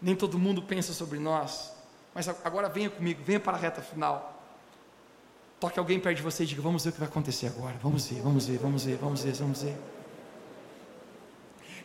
Nem 0.00 0.16
todo 0.16 0.38
mundo 0.38 0.62
pensa 0.62 0.94
sobre 0.94 1.18
nós, 1.18 1.72
mas 2.14 2.26
agora 2.26 2.70
venha 2.70 2.88
comigo, 2.88 3.22
venha 3.22 3.38
para 3.38 3.56
a 3.56 3.60
reta 3.60 3.82
final. 3.82 4.42
Toque 5.60 5.78
alguém 5.78 6.00
perto 6.00 6.16
de 6.16 6.22
você 6.22 6.44
e 6.44 6.46
diga: 6.46 6.62
Vamos 6.62 6.82
ver 6.82 6.88
o 6.88 6.92
que 6.94 7.00
vai 7.00 7.08
acontecer 7.08 7.48
agora. 7.48 7.76
Vamos 7.82 8.06
ver, 8.06 8.22
vamos 8.22 8.46
ver, 8.46 8.58
vamos 8.58 8.84
ver, 8.84 8.96
vamos 8.96 9.22
ver, 9.22 9.32
vamos 9.34 9.62
ver. 9.62 9.76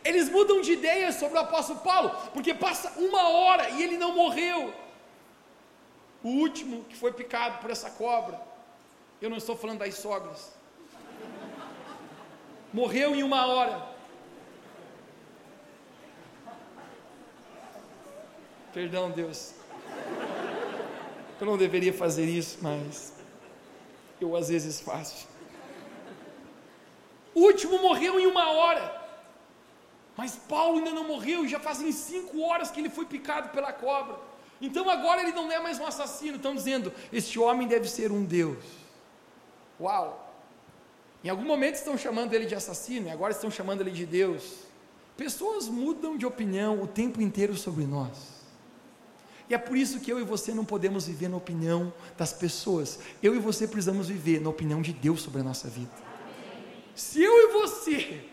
Eles 0.02 0.30
mudam 0.30 0.62
de 0.62 0.72
ideia 0.72 1.12
sobre 1.12 1.36
o 1.36 1.40
apóstolo 1.40 1.80
Paulo, 1.80 2.10
porque 2.32 2.54
passa 2.54 2.92
uma 2.96 3.28
hora 3.28 3.68
e 3.70 3.82
ele 3.82 3.98
não 3.98 4.14
morreu. 4.14 4.72
O 6.22 6.28
último 6.28 6.84
que 6.84 6.96
foi 6.96 7.12
picado 7.12 7.58
por 7.58 7.70
essa 7.70 7.90
cobra, 7.90 8.40
eu 9.20 9.30
não 9.30 9.36
estou 9.36 9.56
falando 9.56 9.78
das 9.78 9.94
sogras, 9.94 10.52
morreu 12.72 13.14
em 13.14 13.22
uma 13.22 13.46
hora. 13.46 13.86
Perdão, 18.72 19.10
Deus. 19.10 19.54
Eu 21.40 21.46
não 21.46 21.56
deveria 21.56 21.92
fazer 21.92 22.24
isso, 22.24 22.58
mas 22.60 23.12
eu 24.20 24.36
às 24.36 24.48
vezes 24.48 24.80
faço. 24.80 25.28
O 27.34 27.40
último 27.40 27.78
morreu 27.80 28.18
em 28.18 28.26
uma 28.26 28.50
hora. 28.52 29.06
Mas 30.16 30.36
Paulo 30.36 30.78
ainda 30.78 30.90
não 30.90 31.04
morreu 31.04 31.44
e 31.44 31.48
já 31.48 31.60
fazem 31.60 31.92
cinco 31.92 32.40
horas 32.40 32.70
que 32.70 32.80
ele 32.80 32.88
foi 32.88 33.04
picado 33.04 33.50
pela 33.50 33.72
cobra. 33.72 34.16
Então 34.60 34.88
agora 34.88 35.22
ele 35.22 35.32
não 35.32 35.50
é 35.50 35.58
mais 35.58 35.78
um 35.78 35.86
assassino. 35.86 36.36
Estão 36.36 36.54
dizendo: 36.54 36.92
este 37.12 37.38
homem 37.38 37.66
deve 37.68 37.88
ser 37.88 38.10
um 38.10 38.24
Deus. 38.24 38.64
Uau! 39.80 40.22
Em 41.22 41.28
algum 41.28 41.44
momento 41.44 41.74
estão 41.74 41.98
chamando 41.98 42.32
ele 42.34 42.46
de 42.46 42.54
assassino 42.54 43.08
e 43.08 43.10
agora 43.10 43.32
estão 43.32 43.50
chamando 43.50 43.80
ele 43.80 43.90
de 43.90 44.06
Deus. 44.06 44.66
Pessoas 45.16 45.68
mudam 45.68 46.16
de 46.16 46.26
opinião 46.26 46.82
o 46.82 46.86
tempo 46.86 47.20
inteiro 47.20 47.56
sobre 47.56 47.84
nós. 47.84 48.36
E 49.48 49.54
é 49.54 49.58
por 49.58 49.76
isso 49.76 50.00
que 50.00 50.12
eu 50.12 50.18
e 50.20 50.24
você 50.24 50.52
não 50.52 50.64
podemos 50.64 51.06
viver 51.06 51.28
na 51.28 51.36
opinião 51.36 51.92
das 52.16 52.32
pessoas. 52.32 52.98
Eu 53.22 53.34
e 53.34 53.38
você 53.38 53.66
precisamos 53.66 54.08
viver 54.08 54.40
na 54.40 54.50
opinião 54.50 54.82
de 54.82 54.92
Deus 54.92 55.22
sobre 55.22 55.40
a 55.40 55.44
nossa 55.44 55.68
vida. 55.68 55.90
Se 56.94 57.22
eu 57.22 57.32
e 57.48 57.52
você 57.52 58.24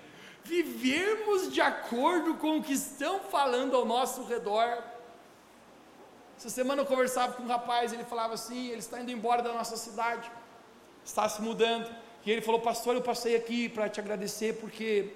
vivermos 0.43 1.51
de 1.51 1.61
acordo 1.61 2.35
com 2.35 2.57
o 2.57 2.63
que 2.63 2.73
estão 2.73 3.21
falando 3.21 3.75
ao 3.75 3.85
nosso 3.85 4.23
redor. 4.23 4.92
Essa 6.37 6.49
semana 6.49 6.81
eu 6.81 6.85
conversava 6.85 7.33
com 7.33 7.43
um 7.43 7.47
rapaz, 7.47 7.93
ele 7.93 8.03
falava 8.03 8.33
assim: 8.33 8.67
ele 8.67 8.79
está 8.79 8.99
indo 9.01 9.11
embora 9.11 9.41
da 9.41 9.53
nossa 9.53 9.77
cidade, 9.77 10.29
está 11.03 11.27
se 11.29 11.41
mudando. 11.41 11.89
E 12.25 12.31
ele 12.31 12.41
falou: 12.41 12.61
Pastor, 12.61 12.95
eu 12.95 13.01
passei 13.01 13.35
aqui 13.35 13.69
para 13.69 13.89
te 13.89 13.99
agradecer, 13.99 14.59
porque 14.59 15.13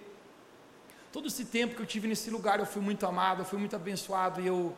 todo 1.12 1.28
esse 1.28 1.46
tempo 1.46 1.76
que 1.76 1.82
eu 1.82 1.86
tive 1.86 2.08
nesse 2.08 2.30
lugar 2.30 2.60
eu 2.60 2.66
fui 2.66 2.82
muito 2.82 3.06
amado, 3.06 3.42
eu 3.42 3.46
fui 3.46 3.60
muito 3.60 3.76
abençoado 3.76 4.42
e 4.42 4.48
eu 4.48 4.76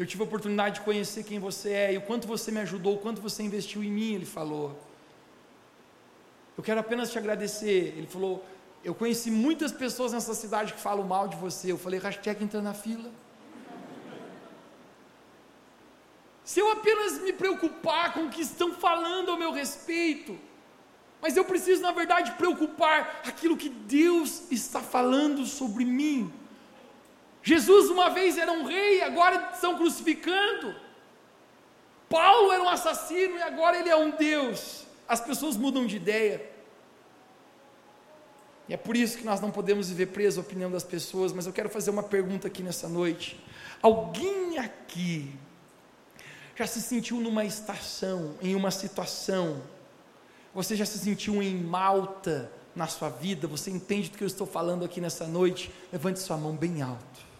eu 0.00 0.06
tive 0.06 0.22
a 0.22 0.24
oportunidade 0.24 0.76
de 0.76 0.80
conhecer 0.80 1.22
quem 1.24 1.38
você 1.38 1.72
é 1.72 1.92
e 1.92 1.98
o 1.98 2.00
quanto 2.00 2.26
você 2.26 2.50
me 2.50 2.60
ajudou, 2.60 2.94
o 2.94 2.98
quanto 2.98 3.20
você 3.20 3.42
investiu 3.42 3.84
em 3.84 3.90
mim, 3.90 4.14
ele 4.14 4.24
falou. 4.24 4.74
Eu 6.56 6.64
quero 6.64 6.80
apenas 6.80 7.10
te 7.12 7.18
agradecer. 7.18 7.94
Ele 7.98 8.06
falou: 8.06 8.42
Eu 8.82 8.94
conheci 8.94 9.30
muitas 9.30 9.72
pessoas 9.72 10.12
nessa 10.12 10.34
cidade 10.34 10.72
que 10.72 10.80
falam 10.80 11.04
mal 11.04 11.28
de 11.28 11.36
você. 11.36 11.70
Eu 11.70 11.76
falei: 11.76 12.00
hashtag 12.00 12.42
entra 12.42 12.62
na 12.62 12.72
fila. 12.72 13.10
Se 16.50 16.58
eu 16.58 16.68
apenas 16.72 17.20
me 17.20 17.32
preocupar 17.32 18.12
com 18.12 18.24
o 18.24 18.28
que 18.28 18.42
estão 18.42 18.72
falando 18.74 19.30
ao 19.30 19.38
meu 19.38 19.52
respeito, 19.52 20.36
mas 21.22 21.36
eu 21.36 21.44
preciso, 21.44 21.80
na 21.80 21.92
verdade, 21.92 22.32
preocupar 22.32 23.20
aquilo 23.24 23.56
que 23.56 23.68
Deus 23.68 24.50
está 24.50 24.80
falando 24.80 25.46
sobre 25.46 25.84
mim. 25.84 26.32
Jesus 27.40 27.88
uma 27.88 28.10
vez 28.10 28.36
era 28.36 28.50
um 28.50 28.64
rei, 28.64 29.00
agora 29.00 29.50
estão 29.54 29.76
crucificando. 29.76 30.74
Paulo 32.08 32.50
era 32.50 32.64
um 32.64 32.68
assassino 32.68 33.36
e 33.36 33.42
agora 33.42 33.78
ele 33.78 33.88
é 33.88 33.94
um 33.94 34.10
Deus. 34.10 34.84
As 35.06 35.20
pessoas 35.20 35.56
mudam 35.56 35.86
de 35.86 35.94
ideia. 35.94 36.50
E 38.68 38.74
é 38.74 38.76
por 38.76 38.96
isso 38.96 39.18
que 39.18 39.24
nós 39.24 39.40
não 39.40 39.52
podemos 39.52 39.88
viver 39.88 40.06
presos 40.06 40.38
à 40.38 40.40
opinião 40.40 40.68
das 40.68 40.82
pessoas, 40.82 41.32
mas 41.32 41.46
eu 41.46 41.52
quero 41.52 41.70
fazer 41.70 41.90
uma 41.92 42.02
pergunta 42.02 42.48
aqui 42.48 42.60
nessa 42.60 42.88
noite. 42.88 43.40
Alguém 43.80 44.58
aqui 44.58 45.32
já 46.56 46.66
se 46.66 46.80
sentiu 46.80 47.20
numa 47.20 47.44
estação, 47.44 48.34
em 48.42 48.54
uma 48.54 48.70
situação, 48.70 49.62
você 50.54 50.74
já 50.76 50.84
se 50.84 50.98
sentiu 50.98 51.42
em 51.42 51.56
Malta 51.56 52.50
na 52.74 52.86
sua 52.86 53.08
vida, 53.08 53.46
você 53.46 53.70
entende 53.70 54.10
do 54.10 54.18
que 54.18 54.24
eu 54.24 54.28
estou 54.28 54.46
falando 54.46 54.84
aqui 54.84 55.00
nessa 55.00 55.26
noite? 55.26 55.72
Levante 55.92 56.20
sua 56.20 56.36
mão 56.36 56.54
bem 56.54 56.82
alto. 56.82 57.30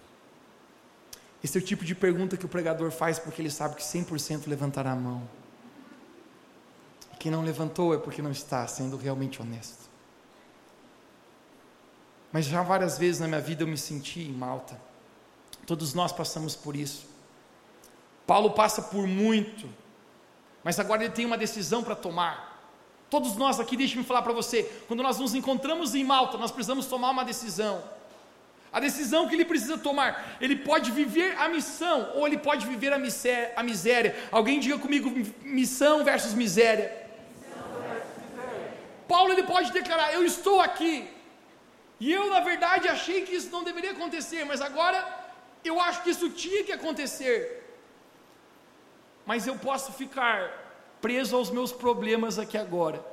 Esse 1.42 1.58
é 1.58 1.60
o 1.60 1.64
tipo 1.64 1.84
de 1.84 1.94
pergunta 1.94 2.36
que 2.36 2.44
o 2.44 2.48
pregador 2.48 2.90
faz 2.90 3.18
porque 3.18 3.40
ele 3.40 3.50
sabe 3.50 3.76
que 3.76 3.82
100% 3.82 4.46
levantará 4.46 4.92
a 4.92 4.96
mão. 4.96 5.22
Quem 7.18 7.32
não 7.32 7.42
levantou 7.42 7.94
é 7.94 7.98
porque 7.98 8.22
não 8.22 8.30
está 8.30 8.66
sendo 8.66 8.96
realmente 8.96 9.40
honesto. 9.42 9.90
Mas 12.32 12.46
já 12.46 12.62
várias 12.62 12.96
vezes 12.96 13.20
na 13.20 13.26
minha 13.26 13.40
vida 13.40 13.62
eu 13.62 13.66
me 13.66 13.76
senti 13.76 14.22
em 14.22 14.32
Malta. 14.32 14.80
Todos 15.66 15.94
nós 15.94 16.12
passamos 16.12 16.54
por 16.54 16.76
isso. 16.76 17.09
Paulo 18.30 18.50
passa 18.52 18.80
por 18.80 19.08
muito, 19.08 19.68
mas 20.62 20.78
agora 20.78 21.02
ele 21.02 21.12
tem 21.12 21.26
uma 21.26 21.36
decisão 21.36 21.82
para 21.82 21.96
tomar. 21.96 22.34
Todos 23.14 23.34
nós 23.34 23.58
aqui, 23.58 23.76
deixe-me 23.76 24.04
falar 24.04 24.22
para 24.22 24.32
você, 24.32 24.58
quando 24.86 25.02
nós 25.02 25.18
nos 25.18 25.34
encontramos 25.34 25.96
em 25.96 26.04
Malta, 26.04 26.38
nós 26.38 26.52
precisamos 26.52 26.86
tomar 26.86 27.10
uma 27.10 27.24
decisão. 27.24 27.82
A 28.72 28.78
decisão 28.78 29.26
que 29.26 29.34
ele 29.34 29.44
precisa 29.44 29.76
tomar, 29.78 30.36
ele 30.40 30.54
pode 30.54 30.92
viver 30.92 31.36
a 31.40 31.48
missão 31.48 32.12
ou 32.14 32.24
ele 32.24 32.38
pode 32.38 32.68
viver 32.68 32.92
a 32.92 33.00
miséria. 33.00 33.52
A 33.56 33.64
miséria. 33.64 34.16
Alguém 34.30 34.60
diga 34.60 34.78
comigo 34.78 35.10
missão 35.42 36.04
versus 36.04 36.32
miséria. 36.32 36.88
Paulo 39.08 39.32
ele 39.32 39.42
pode 39.42 39.72
declarar: 39.72 40.14
Eu 40.14 40.24
estou 40.24 40.60
aqui. 40.60 40.94
E 41.98 42.12
eu, 42.12 42.30
na 42.30 42.38
verdade, 42.38 42.86
achei 42.86 43.22
que 43.22 43.34
isso 43.34 43.50
não 43.50 43.64
deveria 43.64 43.90
acontecer, 43.90 44.44
mas 44.44 44.60
agora 44.60 45.04
eu 45.64 45.80
acho 45.80 46.04
que 46.04 46.10
isso 46.10 46.30
tinha 46.30 46.62
que 46.62 46.70
acontecer. 46.70 47.59
Mas 49.26 49.46
eu 49.46 49.56
posso 49.56 49.92
ficar 49.92 50.50
preso 51.00 51.36
aos 51.36 51.50
meus 51.50 51.72
problemas 51.72 52.38
aqui 52.38 52.58
agora, 52.58 53.04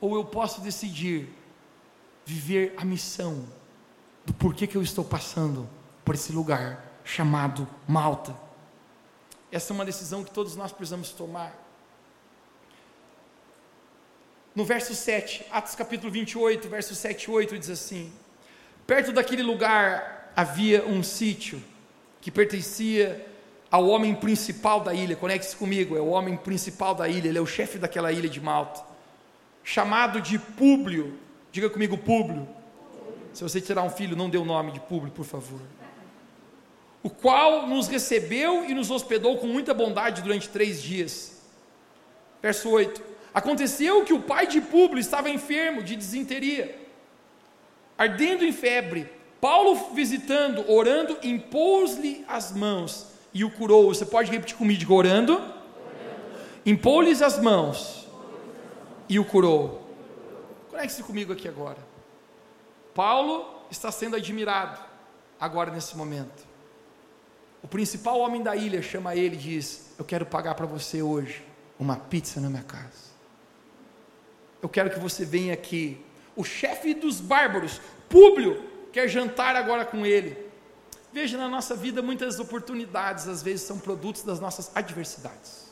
ou 0.00 0.14
eu 0.14 0.24
posso 0.24 0.60
decidir 0.60 1.28
viver 2.24 2.74
a 2.76 2.84
missão 2.84 3.46
do 4.24 4.32
porquê 4.32 4.66
que 4.66 4.76
eu 4.76 4.82
estou 4.82 5.04
passando 5.04 5.68
por 6.04 6.14
esse 6.14 6.32
lugar 6.32 6.84
chamado 7.04 7.68
Malta. 7.86 8.34
Essa 9.50 9.72
é 9.72 9.74
uma 9.74 9.84
decisão 9.84 10.24
que 10.24 10.30
todos 10.30 10.56
nós 10.56 10.72
precisamos 10.72 11.10
tomar. 11.10 11.52
No 14.54 14.64
verso 14.64 14.94
7, 14.94 15.46
Atos 15.50 15.74
capítulo 15.74 16.12
28, 16.12 16.68
verso 16.68 16.94
7 16.94 17.24
e 17.24 17.30
8 17.30 17.58
diz 17.58 17.70
assim: 17.70 18.12
Perto 18.86 19.12
daquele 19.12 19.42
lugar 19.42 20.32
havia 20.36 20.84
um 20.84 21.02
sítio 21.02 21.62
que 22.20 22.30
pertencia 22.30 23.26
ao 23.72 23.88
homem 23.88 24.14
principal 24.14 24.80
da 24.80 24.92
ilha, 24.92 25.16
conecte-se 25.16 25.56
comigo, 25.56 25.96
é 25.96 26.00
o 26.00 26.08
homem 26.08 26.36
principal 26.36 26.94
da 26.94 27.08
ilha, 27.08 27.28
ele 27.28 27.38
é 27.38 27.40
o 27.40 27.46
chefe 27.46 27.78
daquela 27.78 28.12
ilha 28.12 28.28
de 28.28 28.38
Malta, 28.38 28.84
chamado 29.64 30.20
de 30.20 30.38
Públio, 30.38 31.18
diga 31.50 31.70
comigo 31.70 31.96
Públio, 31.96 32.46
se 33.32 33.42
você 33.42 33.62
tirar 33.62 33.82
um 33.82 33.88
filho, 33.88 34.14
não 34.14 34.28
dê 34.28 34.36
o 34.36 34.44
nome 34.44 34.72
de 34.72 34.80
Públio, 34.80 35.10
por 35.10 35.24
favor, 35.24 35.58
o 37.02 37.08
qual 37.08 37.66
nos 37.66 37.88
recebeu 37.88 38.66
e 38.66 38.74
nos 38.74 38.90
hospedou 38.90 39.38
com 39.38 39.46
muita 39.46 39.72
bondade 39.72 40.20
durante 40.20 40.50
três 40.50 40.82
dias, 40.82 41.40
verso 42.42 42.68
8, 42.68 43.02
aconteceu 43.32 44.04
que 44.04 44.12
o 44.12 44.20
pai 44.20 44.46
de 44.46 44.60
Públio 44.60 45.00
estava 45.00 45.30
enfermo 45.30 45.82
de 45.82 45.96
desinteria, 45.96 46.78
ardendo 47.96 48.44
em 48.44 48.52
febre, 48.52 49.10
Paulo 49.40 49.94
visitando, 49.94 50.70
orando, 50.70 51.16
impôs-lhe 51.22 52.22
as 52.28 52.52
mãos, 52.52 53.11
e 53.34 53.44
o 53.44 53.50
curou. 53.50 53.92
Você 53.92 54.04
pode 54.04 54.30
repetir 54.30 54.56
comigo, 54.56 54.94
orando? 54.94 55.40
Impôs-lhes 56.64 57.22
as 57.22 57.38
mãos 57.38 58.06
e 59.08 59.18
o 59.18 59.24
curou. 59.24 59.82
Conecte-se 60.70 61.02
comigo 61.02 61.32
aqui 61.32 61.48
agora. 61.48 61.78
Paulo 62.94 63.62
está 63.70 63.90
sendo 63.90 64.16
admirado 64.16 64.78
agora 65.40 65.70
nesse 65.70 65.96
momento. 65.96 66.46
O 67.62 67.68
principal 67.68 68.18
homem 68.20 68.42
da 68.42 68.56
ilha 68.56 68.82
chama 68.82 69.14
ele 69.14 69.36
e 69.36 69.38
diz: 69.38 69.94
Eu 69.98 70.04
quero 70.04 70.26
pagar 70.26 70.54
para 70.54 70.66
você 70.66 71.02
hoje 71.02 71.44
uma 71.78 71.96
pizza 71.96 72.40
na 72.40 72.48
minha 72.48 72.62
casa. 72.62 73.12
Eu 74.60 74.68
quero 74.68 74.90
que 74.90 74.98
você 74.98 75.24
venha 75.24 75.52
aqui. 75.52 76.04
O 76.36 76.44
chefe 76.44 76.94
dos 76.94 77.20
bárbaros, 77.20 77.80
Públio, 78.08 78.64
quer 78.92 79.08
jantar 79.08 79.56
agora 79.56 79.84
com 79.84 80.06
ele. 80.06 80.51
Veja, 81.12 81.36
na 81.36 81.48
nossa 81.48 81.74
vida, 81.76 82.00
muitas 82.00 82.40
oportunidades, 82.40 83.28
às 83.28 83.42
vezes, 83.42 83.62
são 83.62 83.78
produtos 83.78 84.22
das 84.22 84.40
nossas 84.40 84.74
adversidades. 84.74 85.70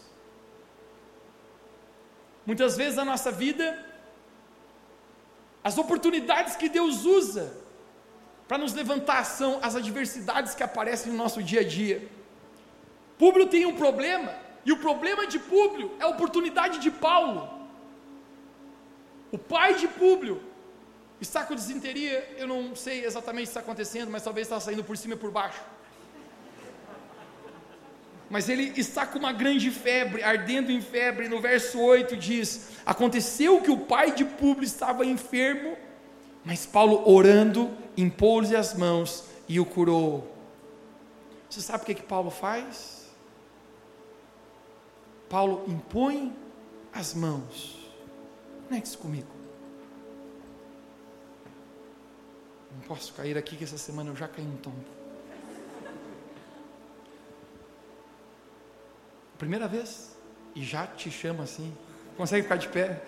Muitas 2.45 2.77
vezes 2.77 2.97
na 2.97 3.05
nossa 3.05 3.31
vida, 3.31 3.87
as 5.63 5.79
oportunidades 5.79 6.57
que 6.57 6.69
Deus 6.69 7.05
usa 7.05 7.55
para 8.47 8.59
nos 8.59 8.75
levantar 8.75 9.25
são 9.25 9.59
as 9.63 9.77
adversidades 9.77 10.55
que 10.55 10.63
aparecem 10.63 11.13
no 11.13 11.17
nosso 11.17 11.43
dia 11.43 11.61
a 11.61 11.65
dia. 11.65 12.09
Públio 13.19 13.47
tem 13.47 13.65
um 13.65 13.77
problema, 13.77 14.35
e 14.65 14.73
o 14.73 14.79
problema 14.79 15.27
de 15.27 15.39
Públio 15.39 15.95
é 16.01 16.05
a 16.05 16.09
oportunidade 16.09 16.81
de 16.81 16.91
Paulo. 16.91 17.49
O 19.33 19.39
pai 19.39 19.75
de 19.75 19.87
Públio 19.87 20.43
Está 21.21 21.45
com 21.45 21.55
desinteria, 21.55 22.35
eu 22.39 22.49
não 22.49 22.75
sei 22.75 23.05
exatamente 23.05 23.45
o 23.45 23.47
que 23.47 23.51
está 23.51 23.61
acontecendo, 23.61 24.11
mas 24.11 24.23
talvez 24.23 24.47
está 24.47 24.59
saindo 24.59 24.83
por 24.83 24.97
cima 24.97 25.15
e 25.15 25.17
por 25.19 25.31
baixo. 25.31 25.61
Mas 28.31 28.49
ele 28.49 28.73
está 28.77 29.05
com 29.05 29.19
uma 29.19 29.33
grande 29.33 29.71
febre, 29.71 30.23
ardendo 30.23 30.71
em 30.71 30.81
febre. 30.81 31.29
No 31.29 31.41
verso 31.41 31.81
8 31.81 32.17
diz: 32.17 32.69
Aconteceu 32.87 33.61
que 33.61 33.71
o 33.71 33.79
pai 33.79 34.13
de 34.13 34.25
Públio 34.25 34.65
estava 34.65 35.05
enfermo, 35.05 35.77
mas 36.45 36.65
Paulo, 36.65 37.03
orando, 37.11 37.77
impôs-lhe 37.97 38.57
as 38.57 38.73
mãos 38.73 39.25
e 39.49 39.59
o 39.59 39.67
curou. 39.67 40.33
Você 41.51 41.61
sabe 41.61 41.83
o 41.83 41.87
que, 41.87 41.95
que 41.97 42.03
Paulo 42.05 42.31
faz? 42.31 43.11
Paulo 45.29 45.65
impõe 45.67 46.35
as 46.93 47.13
mãos. 47.13 47.91
Conecte-se 48.69 48.97
comigo. 48.97 49.40
Não 52.81 52.89
posso 52.89 53.13
cair 53.13 53.37
aqui 53.37 53.57
que 53.57 53.65
essa 53.65 53.77
semana 53.77 54.09
eu 54.09 54.17
já 54.17 54.27
caí 54.27 54.45
um 54.45 54.57
tombo. 54.57 54.83
Primeira 59.37 59.69
vez 59.69 60.17
e 60.55 60.65
já 60.65 60.87
te 60.87 61.11
chama 61.11 61.45
assim. 61.45 61.77
Consegue 62.17 62.45
ficar 62.45 62.57
de 62.57 62.69
pé? 62.69 63.05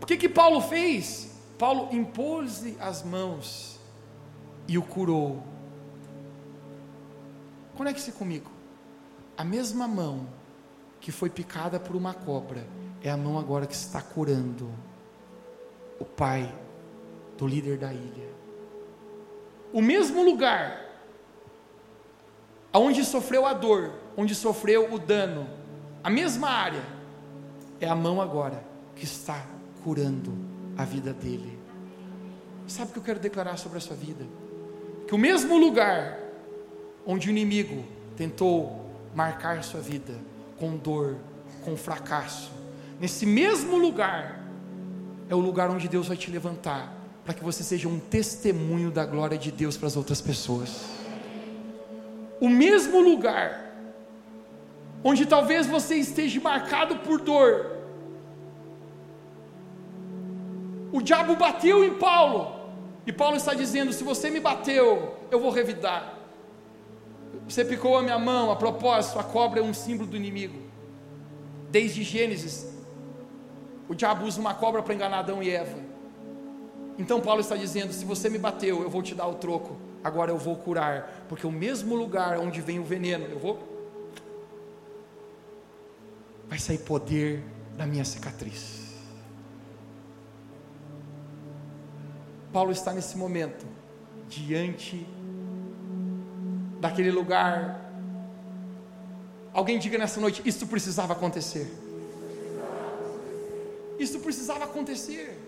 O 0.00 0.06
que 0.06 0.16
que 0.16 0.28
Paulo 0.28 0.62
fez? 0.62 1.34
Paulo 1.58 1.94
impôs-lhe 1.94 2.78
as 2.80 3.02
mãos 3.02 3.78
e 4.66 4.78
o 4.78 4.82
curou. 4.82 5.44
Conecte-se 7.76 8.12
comigo. 8.12 8.50
A 9.36 9.44
mesma 9.44 9.86
mão 9.86 10.26
que 10.98 11.12
foi 11.12 11.28
picada 11.28 11.78
por 11.78 11.94
uma 11.94 12.14
cobra 12.14 12.66
é 13.02 13.10
a 13.10 13.18
mão 13.18 13.38
agora 13.38 13.66
que 13.66 13.74
está 13.74 14.00
curando. 14.00 14.70
O 15.98 16.06
Pai 16.06 16.50
do 17.40 17.46
líder 17.46 17.78
da 17.78 17.90
ilha. 17.90 18.28
O 19.72 19.80
mesmo 19.80 20.22
lugar 20.22 20.78
onde 22.70 23.02
sofreu 23.02 23.46
a 23.46 23.54
dor, 23.54 23.94
onde 24.14 24.34
sofreu 24.34 24.92
o 24.92 24.98
dano, 24.98 25.48
a 26.04 26.10
mesma 26.10 26.50
área, 26.50 26.82
é 27.80 27.88
a 27.88 27.94
mão 27.94 28.20
agora 28.20 28.62
que 28.94 29.04
está 29.04 29.42
curando 29.82 30.36
a 30.76 30.84
vida 30.84 31.14
dele. 31.14 31.58
Sabe 32.66 32.90
o 32.90 32.92
que 32.92 32.98
eu 32.98 33.02
quero 33.02 33.18
declarar 33.18 33.56
sobre 33.56 33.78
a 33.78 33.80
sua 33.80 33.96
vida? 33.96 34.26
Que 35.08 35.14
o 35.14 35.18
mesmo 35.18 35.56
lugar 35.56 36.18
onde 37.06 37.28
o 37.28 37.30
inimigo 37.30 37.84
tentou 38.18 38.86
marcar 39.14 39.64
sua 39.64 39.80
vida 39.80 40.12
com 40.58 40.76
dor, 40.76 41.16
com 41.64 41.74
fracasso, 41.74 42.52
nesse 43.00 43.24
mesmo 43.24 43.78
lugar 43.78 44.44
é 45.26 45.34
o 45.34 45.38
lugar 45.38 45.70
onde 45.70 45.88
Deus 45.88 46.06
vai 46.06 46.18
te 46.18 46.30
levantar 46.30 46.99
para 47.30 47.38
que 47.38 47.44
você 47.44 47.62
seja 47.62 47.88
um 47.88 48.00
testemunho 48.00 48.90
da 48.90 49.06
glória 49.06 49.38
de 49.38 49.52
Deus 49.52 49.76
para 49.76 49.86
as 49.86 49.96
outras 49.96 50.20
pessoas. 50.20 50.84
O 52.40 52.48
mesmo 52.48 53.00
lugar, 53.00 53.72
onde 55.04 55.24
talvez 55.24 55.64
você 55.64 55.94
esteja 55.94 56.40
marcado 56.40 56.96
por 56.96 57.20
dor, 57.20 57.78
o 60.90 61.00
diabo 61.00 61.36
bateu 61.36 61.84
em 61.84 61.94
Paulo, 61.94 62.52
e 63.06 63.12
Paulo 63.12 63.36
está 63.36 63.54
dizendo: 63.54 63.92
se 63.92 64.02
você 64.02 64.28
me 64.28 64.40
bateu, 64.40 65.14
eu 65.30 65.38
vou 65.38 65.52
revidar. 65.52 66.18
Você 67.48 67.64
picou 67.64 67.96
a 67.96 68.02
minha 68.02 68.18
mão, 68.18 68.50
a 68.50 68.56
propósito, 68.56 69.20
a 69.20 69.22
cobra 69.22 69.60
é 69.60 69.62
um 69.62 69.72
símbolo 69.72 70.10
do 70.10 70.16
inimigo. 70.16 70.58
Desde 71.70 72.02
Gênesis, 72.02 72.66
o 73.88 73.94
diabo 73.94 74.26
usa 74.26 74.40
uma 74.40 74.52
cobra 74.52 74.82
para 74.82 74.92
enganar 74.92 75.20
Adão 75.20 75.40
e 75.40 75.48
Eva. 75.48 75.89
Então 77.00 77.18
Paulo 77.18 77.40
está 77.40 77.56
dizendo: 77.56 77.94
se 77.94 78.04
você 78.04 78.28
me 78.28 78.36
bateu, 78.36 78.82
eu 78.82 78.90
vou 78.90 79.02
te 79.02 79.14
dar 79.14 79.26
o 79.26 79.36
troco. 79.36 79.74
Agora 80.04 80.30
eu 80.30 80.36
vou 80.36 80.54
curar, 80.56 81.24
porque 81.28 81.46
o 81.46 81.50
mesmo 81.50 81.94
lugar 81.94 82.38
onde 82.38 82.60
vem 82.60 82.78
o 82.78 82.84
veneno, 82.84 83.24
eu 83.24 83.38
vou. 83.38 83.58
Vai 86.46 86.58
sair 86.58 86.78
poder 86.78 87.42
da 87.76 87.86
minha 87.86 88.04
cicatriz. 88.04 88.90
Paulo 92.52 92.70
está 92.70 92.92
nesse 92.92 93.16
momento 93.16 93.64
diante 94.28 95.06
daquele 96.80 97.10
lugar. 97.10 97.90
Alguém 99.54 99.78
diga 99.78 99.96
nessa 99.96 100.20
noite: 100.20 100.42
isso 100.44 100.66
precisava 100.66 101.14
acontecer. 101.14 101.66
Isso 103.98 104.20
precisava 104.20 104.64
acontecer. 104.64 105.39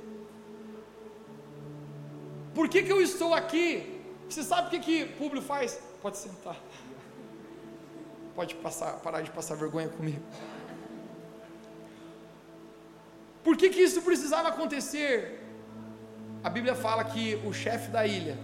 Por 2.55 2.69
que, 2.69 2.83
que 2.83 2.93
eu 2.93 3.01
estou 3.01 3.33
aqui? 3.35 4.01
Você 4.29 4.43
sabe 4.43 4.69
o 4.69 4.71
que, 4.71 4.81
que 4.81 5.07
Públio 5.15 5.43
faz? 5.43 5.79
Pode 6.01 6.19
sentar. 6.19 6.57
Pode 8.35 8.55
passar, 8.57 8.93
parar 9.01 9.23
de 9.23 9.31
passar 9.31 9.57
vergonha 9.57 9.89
comigo. 9.89 10.23
Por 13.45 13.57
que, 13.57 13.71
que 13.71 13.81
isso 13.81 14.03
precisava 14.03 14.49
acontecer? 14.49 15.41
A 16.45 16.51
Bíblia 16.51 16.75
fala 16.75 17.05
que 17.05 17.37
o 17.45 17.53
chefe 17.53 17.91
da 17.91 18.07
ilha, 18.07 18.39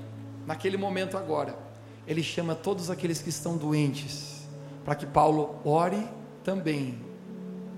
naquele 0.46 0.76
momento 0.76 1.16
agora, 1.16 1.56
ele 2.06 2.22
chama 2.22 2.54
todos 2.54 2.90
aqueles 2.90 3.20
que 3.20 3.28
estão 3.28 3.56
doentes, 3.56 4.42
para 4.84 4.94
que 4.94 5.06
Paulo 5.06 5.60
ore 5.64 6.08
também 6.42 7.00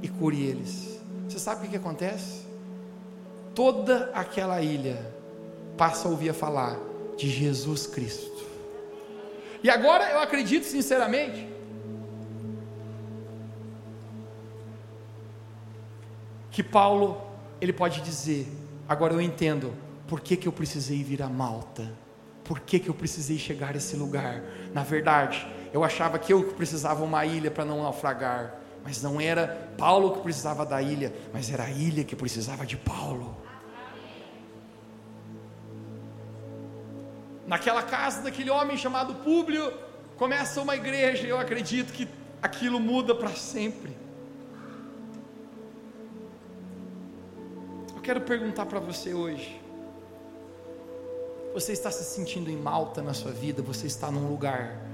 e 0.02 0.08
cure 0.08 0.42
eles. 0.42 1.00
Você 1.28 1.38
sabe 1.38 1.60
o 1.60 1.64
que, 1.64 1.70
que 1.70 1.76
acontece? 1.76 2.46
Toda 3.54 4.10
aquela 4.14 4.60
ilha 4.62 5.19
passa 5.76 6.08
a 6.08 6.10
ouvir 6.10 6.30
a 6.30 6.34
falar 6.34 6.78
de 7.16 7.28
Jesus 7.28 7.86
Cristo. 7.86 8.30
E 9.62 9.68
agora 9.68 10.10
eu 10.10 10.20
acredito 10.20 10.64
sinceramente 10.64 11.48
que 16.50 16.62
Paulo 16.62 17.20
ele 17.60 17.72
pode 17.72 18.00
dizer: 18.00 18.46
agora 18.88 19.12
eu 19.12 19.20
entendo 19.20 19.72
por 20.06 20.20
que, 20.20 20.36
que 20.36 20.48
eu 20.48 20.52
precisei 20.52 21.04
vir 21.04 21.22
a 21.22 21.28
Malta, 21.28 21.92
por 22.42 22.60
que, 22.60 22.78
que 22.80 22.88
eu 22.88 22.94
precisei 22.94 23.38
chegar 23.38 23.74
a 23.74 23.76
esse 23.76 23.96
lugar. 23.96 24.42
Na 24.72 24.82
verdade, 24.82 25.46
eu 25.72 25.84
achava 25.84 26.18
que 26.18 26.32
eu 26.32 26.42
precisava 26.54 27.04
uma 27.04 27.24
ilha 27.24 27.50
para 27.50 27.64
não 27.64 27.82
naufragar, 27.82 28.54
mas 28.82 29.02
não 29.02 29.20
era 29.20 29.70
Paulo 29.78 30.12
que 30.12 30.20
precisava 30.20 30.64
da 30.66 30.82
ilha, 30.82 31.12
mas 31.32 31.52
era 31.52 31.64
a 31.64 31.70
ilha 31.70 32.02
que 32.02 32.16
precisava 32.16 32.66
de 32.66 32.76
Paulo. 32.76 33.36
Naquela 37.50 37.82
casa 37.82 38.22
daquele 38.22 38.48
homem 38.48 38.76
chamado 38.76 39.12
Públio, 39.12 39.72
começa 40.16 40.62
uma 40.62 40.76
igreja, 40.76 41.26
e 41.26 41.30
eu 41.30 41.36
acredito 41.36 41.92
que 41.92 42.06
aquilo 42.40 42.78
muda 42.78 43.12
para 43.12 43.30
sempre. 43.30 43.96
Eu 47.96 48.00
quero 48.00 48.20
perguntar 48.20 48.66
para 48.66 48.78
você 48.78 49.12
hoje: 49.12 49.60
você 51.52 51.72
está 51.72 51.90
se 51.90 52.04
sentindo 52.04 52.48
em 52.48 52.56
malta 52.56 53.02
na 53.02 53.12
sua 53.12 53.32
vida? 53.32 53.60
Você 53.62 53.88
está 53.88 54.12
num 54.12 54.28
lugar 54.28 54.86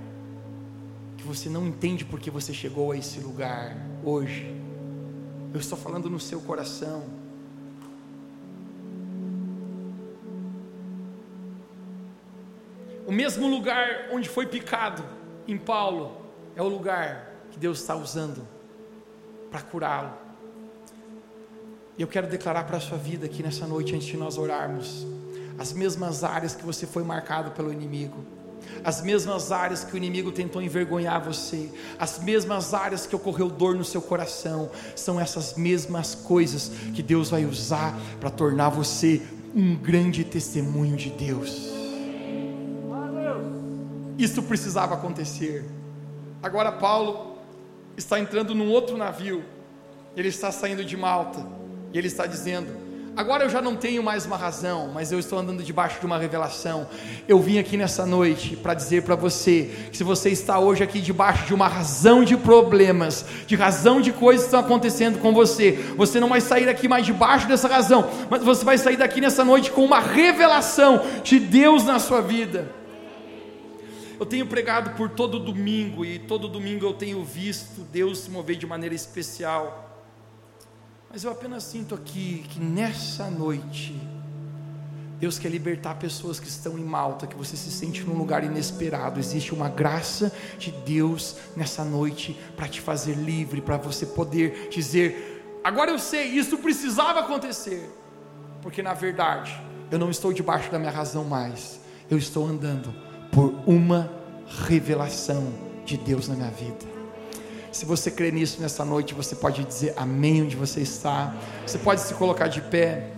que 1.19 1.25
você 1.25 1.51
não 1.51 1.67
entende 1.67 2.07
porque 2.07 2.31
você 2.31 2.55
chegou 2.55 2.93
a 2.93 2.97
esse 2.97 3.21
lugar 3.21 3.77
hoje? 4.03 4.59
Eu 5.53 5.61
estou 5.61 5.77
falando 5.77 6.09
no 6.09 6.19
seu 6.19 6.41
coração. 6.41 7.26
O 13.07 13.13
mesmo 13.13 13.47
lugar 13.47 14.09
onde 14.11 14.29
foi 14.29 14.47
picado 14.47 15.05
em 15.47 15.57
Paulo 15.57 16.21
é 16.57 16.61
o 16.61 16.67
lugar 16.67 17.33
que 17.53 17.59
Deus 17.59 17.79
está 17.79 17.95
usando 17.95 18.47
para 19.49 19.61
curá-lo. 19.61 20.11
E 21.97 22.03
eu 22.03 22.09
quero 22.09 22.27
declarar 22.27 22.65
para 22.65 22.79
a 22.79 22.81
sua 22.81 22.99
vida 22.99 23.27
aqui 23.27 23.45
nessa 23.45 23.65
noite, 23.65 23.95
antes 23.95 24.09
de 24.09 24.17
nós 24.17 24.37
orarmos, 24.37 25.07
as 25.57 25.73
mesmas 25.73 26.25
áreas 26.25 26.57
que 26.57 26.65
você 26.65 26.85
foi 26.85 27.05
marcado 27.05 27.53
pelo 27.53 27.73
inimigo, 27.73 28.25
as 28.83 29.01
mesmas 29.01 29.53
áreas 29.53 29.85
que 29.85 29.95
o 29.95 29.97
inimigo 29.97 30.33
tentou 30.33 30.61
envergonhar 30.61 31.23
você, 31.23 31.71
as 32.01 32.19
mesmas 32.19 32.75
áreas 32.75 33.07
que 33.07 33.15
ocorreu 33.15 33.49
dor 33.49 33.77
no 33.77 33.85
seu 33.85 34.03
coração, 34.03 34.69
são 34.97 35.21
essas 35.21 35.55
mesmas 35.55 36.17
coisas 36.17 36.73
que 36.93 37.05
Deus 37.05 37.31
vai 37.31 37.45
usar 37.45 37.97
para 38.19 38.31
tornar 38.31 38.71
você 38.71 39.23
um 39.55 39.77
grande 39.77 40.25
testemunho 40.25 40.97
de 40.97 41.11
Deus. 41.11 41.76
Isso 44.19 44.43
precisava 44.43 44.95
acontecer. 44.95 45.65
Agora 46.43 46.73
Paulo 46.73 47.39
está 47.97 48.19
entrando 48.19 48.55
num 48.55 48.71
outro 48.71 48.97
navio. 48.97 49.45
Ele 50.17 50.29
está 50.29 50.51
saindo 50.51 50.85
de 50.85 50.97
Malta. 50.97 51.47
E 51.93 51.99
ele 51.99 52.09
está 52.09 52.27
dizendo: 52.27 52.87
Agora 53.17 53.45
eu 53.45 53.49
já 53.49 53.63
não 53.63 53.75
tenho 53.75 54.03
mais 54.03 54.27
uma 54.27 54.37
razão, 54.37 54.91
mas 54.93 55.11
eu 55.11 55.19
estou 55.19 55.39
andando 55.39 55.63
debaixo 55.63 55.99
de 55.99 56.05
uma 56.05 56.19
revelação. 56.19 56.87
Eu 57.27 57.41
vim 57.41 57.59
aqui 57.59 57.75
nessa 57.75 58.05
noite 58.05 58.55
para 58.55 58.75
dizer 58.75 59.05
para 59.05 59.15
você 59.15 59.71
que 59.91 59.97
se 59.97 60.05
você 60.05 60.29
está 60.29 60.59
hoje 60.59 60.83
aqui 60.83 61.01
debaixo 61.01 61.47
de 61.47 61.55
uma 61.55 61.67
razão 61.67 62.23
de 62.23 62.37
problemas, 62.37 63.25
de 63.47 63.57
razão 63.57 64.03
de 64.03 64.13
coisas 64.13 64.43
que 64.43 64.49
estão 64.49 64.61
acontecendo 64.61 65.19
com 65.19 65.33
você, 65.33 65.73
você 65.97 66.21
não 66.21 66.29
vai 66.29 66.43
sair 66.43 66.67
daqui 66.67 66.87
mais 66.87 67.07
debaixo 67.07 67.49
dessa 67.49 67.69
razão, 67.69 68.07
mas 68.29 68.43
você 68.43 68.63
vai 68.63 68.77
sair 68.77 68.99
daqui 68.99 69.19
nessa 69.19 69.43
noite 69.43 69.71
com 69.71 69.83
uma 69.83 69.99
revelação 69.99 71.03
de 71.25 71.41
Deus 71.41 71.85
na 71.85 71.99
sua 71.99 72.21
vida. 72.21 72.71
Eu 74.19 74.25
tenho 74.25 74.47
pregado 74.47 74.97
por 74.97 75.11
todo 75.11 75.39
domingo 75.39 76.03
e 76.03 76.19
todo 76.19 76.49
domingo 76.49 76.87
eu 76.87 76.95
tenho 76.95 77.23
visto 77.23 77.83
Deus 77.83 78.21
se 78.21 78.31
mover 78.31 78.57
de 78.57 78.67
maneira 78.67 78.95
especial. 78.95 80.01
Mas 81.11 81.23
eu 81.23 81.31
apenas 81.31 81.65
sinto 81.65 81.95
aqui 81.95 82.43
que 82.49 82.59
nessa 82.59 83.31
noite, 83.31 83.95
Deus 85.21 85.39
quer 85.39 85.51
libertar 85.51 85.97
pessoas 85.97 86.41
que 86.41 86.49
estão 86.49 86.79
em 86.79 86.85
Malta, 86.85 87.27
que 87.27 87.37
você 87.37 87.59
se 87.59 87.71
sente 87.71 88.05
num 88.05 88.17
lugar 88.17 88.43
inesperado. 88.43 89.21
Existe 89.21 89.53
uma 89.53 89.69
graça 89.69 90.33
de 90.59 90.71
Deus 90.71 91.37
nessa 91.55 91.85
noite 91.85 92.39
para 92.57 92.69
te 92.69 92.81
fazer 92.81 93.15
livre, 93.15 93.61
para 93.61 93.77
você 93.77 94.07
poder 94.07 94.71
dizer: 94.71 95.61
agora 95.63 95.91
eu 95.91 95.99
sei, 95.99 96.29
isso 96.29 96.57
precisava 96.57 97.21
acontecer, 97.21 97.91
porque 98.63 98.83
na 98.83 98.95
verdade 98.95 99.61
eu 99.91 99.99
não 99.99 100.11
estou 100.11 100.33
debaixo 100.33 100.71
da 100.71 100.79
minha 100.79 100.91
razão 100.91 101.25
mais, 101.25 101.81
eu 102.11 102.17
estou 102.17 102.47
andando 102.47 103.06
por 103.37 103.53
uma 103.67 104.11
revelação 104.67 105.53
de 105.85 105.99
Deus 105.99 106.27
na 106.27 106.35
minha 106.35 106.51
vida. 106.51 106.87
Se 107.71 107.85
você 107.85 108.11
crê 108.11 108.31
nisso 108.31 108.63
nessa 108.63 108.83
noite, 108.83 109.13
você 109.13 109.37
pode 109.37 109.63
dizer 109.63 109.93
amém 109.95 110.45
onde 110.45 110.57
você 110.57 110.81
está. 110.81 111.35
Você 111.67 111.77
pode 111.77 112.01
se 112.01 112.15
colocar 112.15 112.49
de 112.49 112.63
pé. 112.63 113.11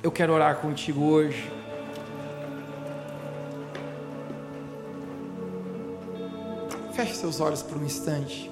Eu 0.00 0.12
quero 0.12 0.32
orar 0.32 0.58
contigo 0.58 1.02
hoje. 1.02 1.50
Feche 6.92 7.14
seus 7.16 7.40
olhos 7.40 7.64
por 7.64 7.78
um 7.78 7.84
instante. 7.84 8.48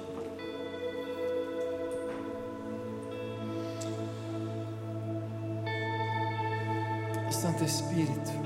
Santo 7.31 7.63
Espírito, 7.63 8.44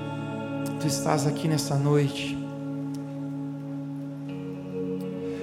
Tu 0.80 0.86
estás 0.86 1.26
aqui 1.26 1.46
nessa 1.46 1.74
noite. 1.74 2.38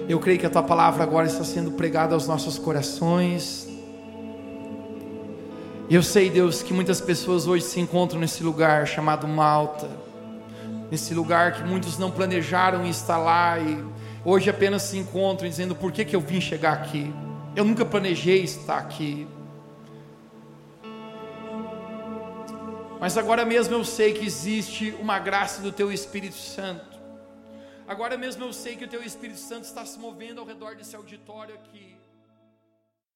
Eu 0.09 0.19
creio 0.19 0.39
que 0.39 0.47
a 0.47 0.49
tua 0.49 0.63
palavra 0.63 1.03
agora 1.03 1.27
está 1.27 1.43
sendo 1.43 1.73
pregada 1.73 2.15
aos 2.15 2.27
nossos 2.27 2.57
corações. 2.57 3.67
Eu 5.87 6.01
sei, 6.01 6.31
Deus, 6.31 6.63
que 6.63 6.73
muitas 6.73 6.99
pessoas 6.99 7.45
hoje 7.45 7.65
se 7.65 7.79
encontram 7.79 8.19
nesse 8.19 8.41
lugar 8.41 8.87
chamado 8.87 9.27
Malta, 9.27 9.87
nesse 10.89 11.13
lugar 11.13 11.53
que 11.53 11.63
muitos 11.63 11.99
não 11.99 12.09
planejaram 12.09 12.83
estar 12.87 13.19
lá 13.19 13.59
e 13.59 13.77
hoje 14.25 14.49
apenas 14.49 14.81
se 14.81 14.97
encontram 14.97 15.47
dizendo: 15.47 15.75
por 15.75 15.91
que, 15.91 16.03
que 16.03 16.15
eu 16.15 16.19
vim 16.19 16.41
chegar 16.41 16.73
aqui? 16.73 17.13
Eu 17.55 17.63
nunca 17.63 17.85
planejei 17.85 18.41
estar 18.41 18.79
aqui. 18.79 19.27
Mas 22.99 23.17
agora 23.17 23.45
mesmo 23.45 23.75
eu 23.75 23.83
sei 23.83 24.13
que 24.13 24.25
existe 24.25 24.95
uma 24.99 25.19
graça 25.19 25.61
do 25.61 25.71
Teu 25.71 25.91
Espírito 25.91 26.35
Santo 26.35 26.97
Agora 27.87 28.17
mesmo 28.17 28.43
eu 28.43 28.51
sei 28.51 28.75
que 28.75 28.83
o 28.83 28.87
teu 28.87 29.01
Espírito 29.01 29.39
Santo 29.39 29.63
está 29.63 29.85
se 29.85 29.97
movendo 29.97 30.41
ao 30.41 30.45
redor 30.45 30.75
desse 30.75 30.93
auditório 30.93 31.55
aqui. 31.55 31.96